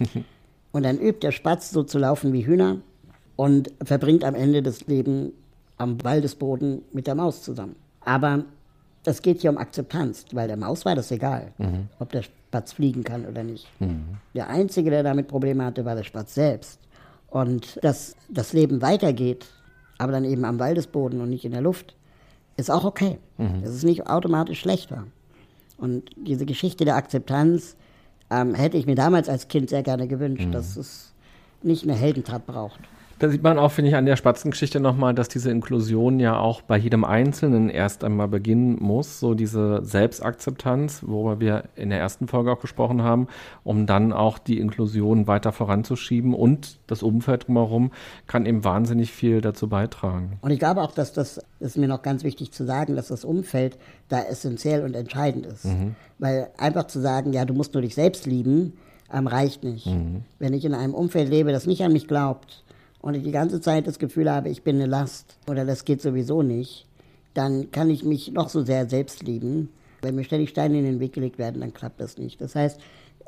[0.76, 2.76] und dann übt der Spatz so zu laufen wie Hühner
[3.34, 5.32] und verbringt am Ende des Lebens
[5.78, 7.76] am Waldesboden mit der Maus zusammen.
[8.02, 8.44] Aber
[9.02, 11.88] das geht hier um Akzeptanz, weil der Maus war das egal, mhm.
[11.98, 13.66] ob der Spatz fliegen kann oder nicht.
[13.80, 14.18] Mhm.
[14.34, 16.78] Der Einzige, der damit Probleme hatte, war der Spatz selbst.
[17.30, 19.46] Und dass das Leben weitergeht,
[19.96, 21.94] aber dann eben am Waldesboden und nicht in der Luft,
[22.58, 23.16] ist auch okay.
[23.38, 23.62] Mhm.
[23.62, 25.04] Das ist nicht automatisch schlechter.
[25.78, 27.76] Und diese Geschichte der Akzeptanz
[28.30, 30.52] ähm, hätte ich mir damals als Kind sehr gerne gewünscht, mhm.
[30.52, 31.12] dass es
[31.62, 32.80] nicht eine Heldentat braucht.
[33.18, 36.60] Da sieht man auch, finde ich, an der Spatzengeschichte nochmal, dass diese Inklusion ja auch
[36.60, 39.20] bei jedem Einzelnen erst einmal beginnen muss.
[39.20, 43.28] So diese Selbstakzeptanz, worüber wir in der ersten Folge auch gesprochen haben,
[43.64, 46.34] um dann auch die Inklusion weiter voranzuschieben.
[46.34, 47.90] Und das Umfeld drumherum
[48.26, 50.36] kann eben wahnsinnig viel dazu beitragen.
[50.42, 53.08] Und ich glaube auch, dass das, das ist mir noch ganz wichtig zu sagen, dass
[53.08, 53.78] das Umfeld
[54.10, 55.64] da essentiell und entscheidend ist.
[55.64, 55.94] Mhm.
[56.18, 58.74] Weil einfach zu sagen, ja, du musst nur dich selbst lieben,
[59.10, 59.86] ähm, reicht nicht.
[59.86, 60.22] Mhm.
[60.38, 62.62] Wenn ich in einem Umfeld lebe, das nicht an mich glaubt,
[63.06, 66.02] und ich die ganze Zeit das Gefühl habe, ich bin eine Last oder das geht
[66.02, 66.86] sowieso nicht,
[67.34, 69.68] dann kann ich mich noch so sehr selbst lieben.
[70.02, 72.40] Wenn mir ständig Steine in den Weg gelegt werden, dann klappt das nicht.
[72.40, 72.80] Das heißt,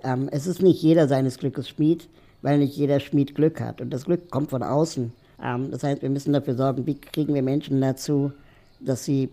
[0.02, 2.08] ähm, es ist nicht jeder seines Glückes Schmied,
[2.42, 3.80] weil nicht jeder Schmied Glück hat.
[3.80, 5.12] Und das Glück kommt von außen.
[5.40, 8.32] Ähm, das heißt, wir müssen dafür sorgen, wie kriegen wir Menschen dazu,
[8.80, 9.28] dass sie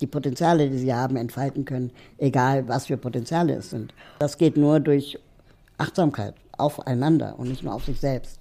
[0.00, 3.92] die Potenziale, die sie haben, entfalten können, egal was für Potenziale es sind.
[4.20, 5.18] Das geht nur durch
[5.76, 8.40] Achtsamkeit aufeinander und nicht nur auf sich selbst.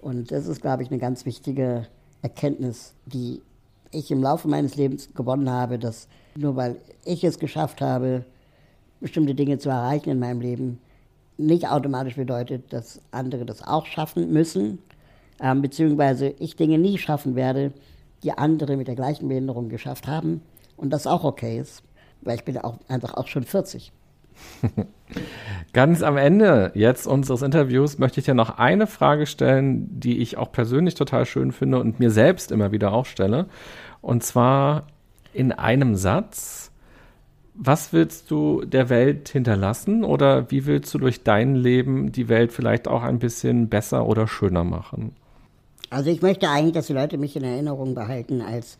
[0.00, 1.86] Und das ist, glaube ich, eine ganz wichtige
[2.22, 3.42] Erkenntnis, die
[3.90, 8.24] ich im Laufe meines Lebens gewonnen habe, dass nur weil ich es geschafft habe,
[9.00, 10.78] bestimmte Dinge zu erreichen in meinem Leben,
[11.38, 14.78] nicht automatisch bedeutet, dass andere das auch schaffen müssen,
[15.40, 17.72] ähm, beziehungsweise ich Dinge nie schaffen werde,
[18.22, 20.40] die andere mit der gleichen Behinderung geschafft haben
[20.76, 21.82] und das auch okay ist,
[22.22, 23.92] weil ich bin auch einfach auch schon 40.
[25.72, 30.36] Ganz am Ende jetzt unseres Interviews möchte ich dir noch eine Frage stellen, die ich
[30.36, 33.46] auch persönlich total schön finde und mir selbst immer wieder auch stelle.
[34.00, 34.86] Und zwar
[35.32, 36.72] in einem Satz.
[37.58, 42.52] Was willst du der Welt hinterlassen oder wie willst du durch dein Leben die Welt
[42.52, 45.16] vielleicht auch ein bisschen besser oder schöner machen?
[45.88, 48.76] Also ich möchte eigentlich, dass die Leute mich in Erinnerung behalten als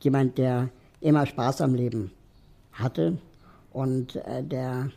[0.00, 0.68] jemand, der
[1.00, 2.12] immer Spaß am Leben
[2.72, 3.18] hatte
[3.72, 4.90] und äh, der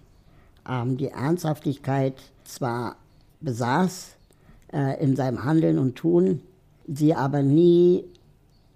[0.68, 2.98] ähm, die Ernsthaftigkeit zwar
[3.42, 4.16] besaß
[4.72, 6.42] äh, in seinem Handeln und Tun,
[6.88, 8.04] sie aber nie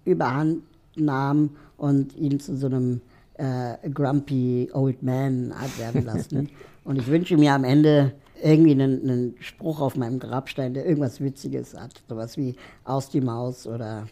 [0.04, 0.62] überhand
[0.96, 3.00] nahm und ihn zu so einem
[3.34, 6.50] äh, grumpy old man hat werden lassen.
[6.84, 8.12] und ich wünsche mir am Ende
[8.42, 12.02] irgendwie einen, einen, Spruch auf meinem Grabstein, der irgendwas Witziges hat.
[12.08, 14.06] Sowas wie aus die Maus oder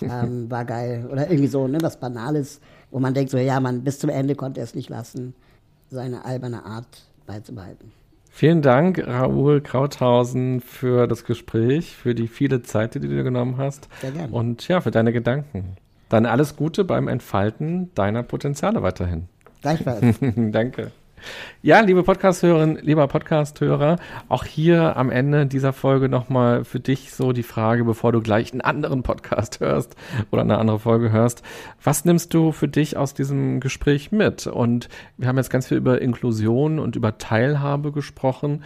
[0.00, 2.60] ähm, war geil oder irgendwie so, ne, was Banales,
[2.90, 5.34] wo man denkt so, ja, man bis zum Ende konnte er es nicht lassen,
[5.90, 6.86] seine alberne Art
[7.26, 7.92] beizubehalten.
[8.30, 13.58] Vielen Dank, Raoul Krauthausen, für das Gespräch, für die viele Zeit, die du dir genommen
[13.58, 13.88] hast.
[14.00, 14.32] Sehr gerne.
[14.32, 15.76] Und ja, für deine Gedanken.
[16.08, 19.28] Dann alles Gute beim Entfalten deiner Potenziale weiterhin.
[19.62, 20.18] Gleichfalls.
[20.36, 20.90] Danke.
[21.62, 23.96] Ja, liebe Podcast-Hörerinnen, lieber Podcast-Hörer,
[24.28, 28.52] auch hier am Ende dieser Folge nochmal für dich so die Frage, bevor du gleich
[28.52, 29.96] einen anderen Podcast hörst
[30.30, 31.42] oder eine andere Folge hörst.
[31.82, 34.46] Was nimmst du für dich aus diesem Gespräch mit?
[34.46, 38.62] Und wir haben jetzt ganz viel über Inklusion und über Teilhabe gesprochen.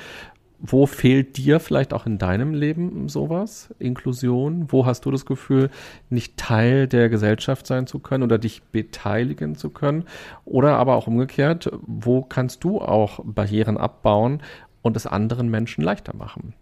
[0.61, 3.73] Wo fehlt dir vielleicht auch in deinem Leben sowas?
[3.79, 4.67] Inklusion?
[4.69, 5.71] Wo hast du das Gefühl,
[6.11, 10.05] nicht Teil der Gesellschaft sein zu können oder dich beteiligen zu können?
[10.45, 14.43] Oder aber auch umgekehrt, wo kannst du auch Barrieren abbauen
[14.83, 16.55] und es anderen Menschen leichter machen?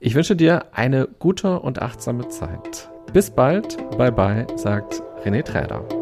[0.00, 2.90] Ich wünsche dir eine gute und achtsame Zeit.
[3.12, 3.76] Bis bald.
[3.96, 5.99] Bye bye, sagt René Träder.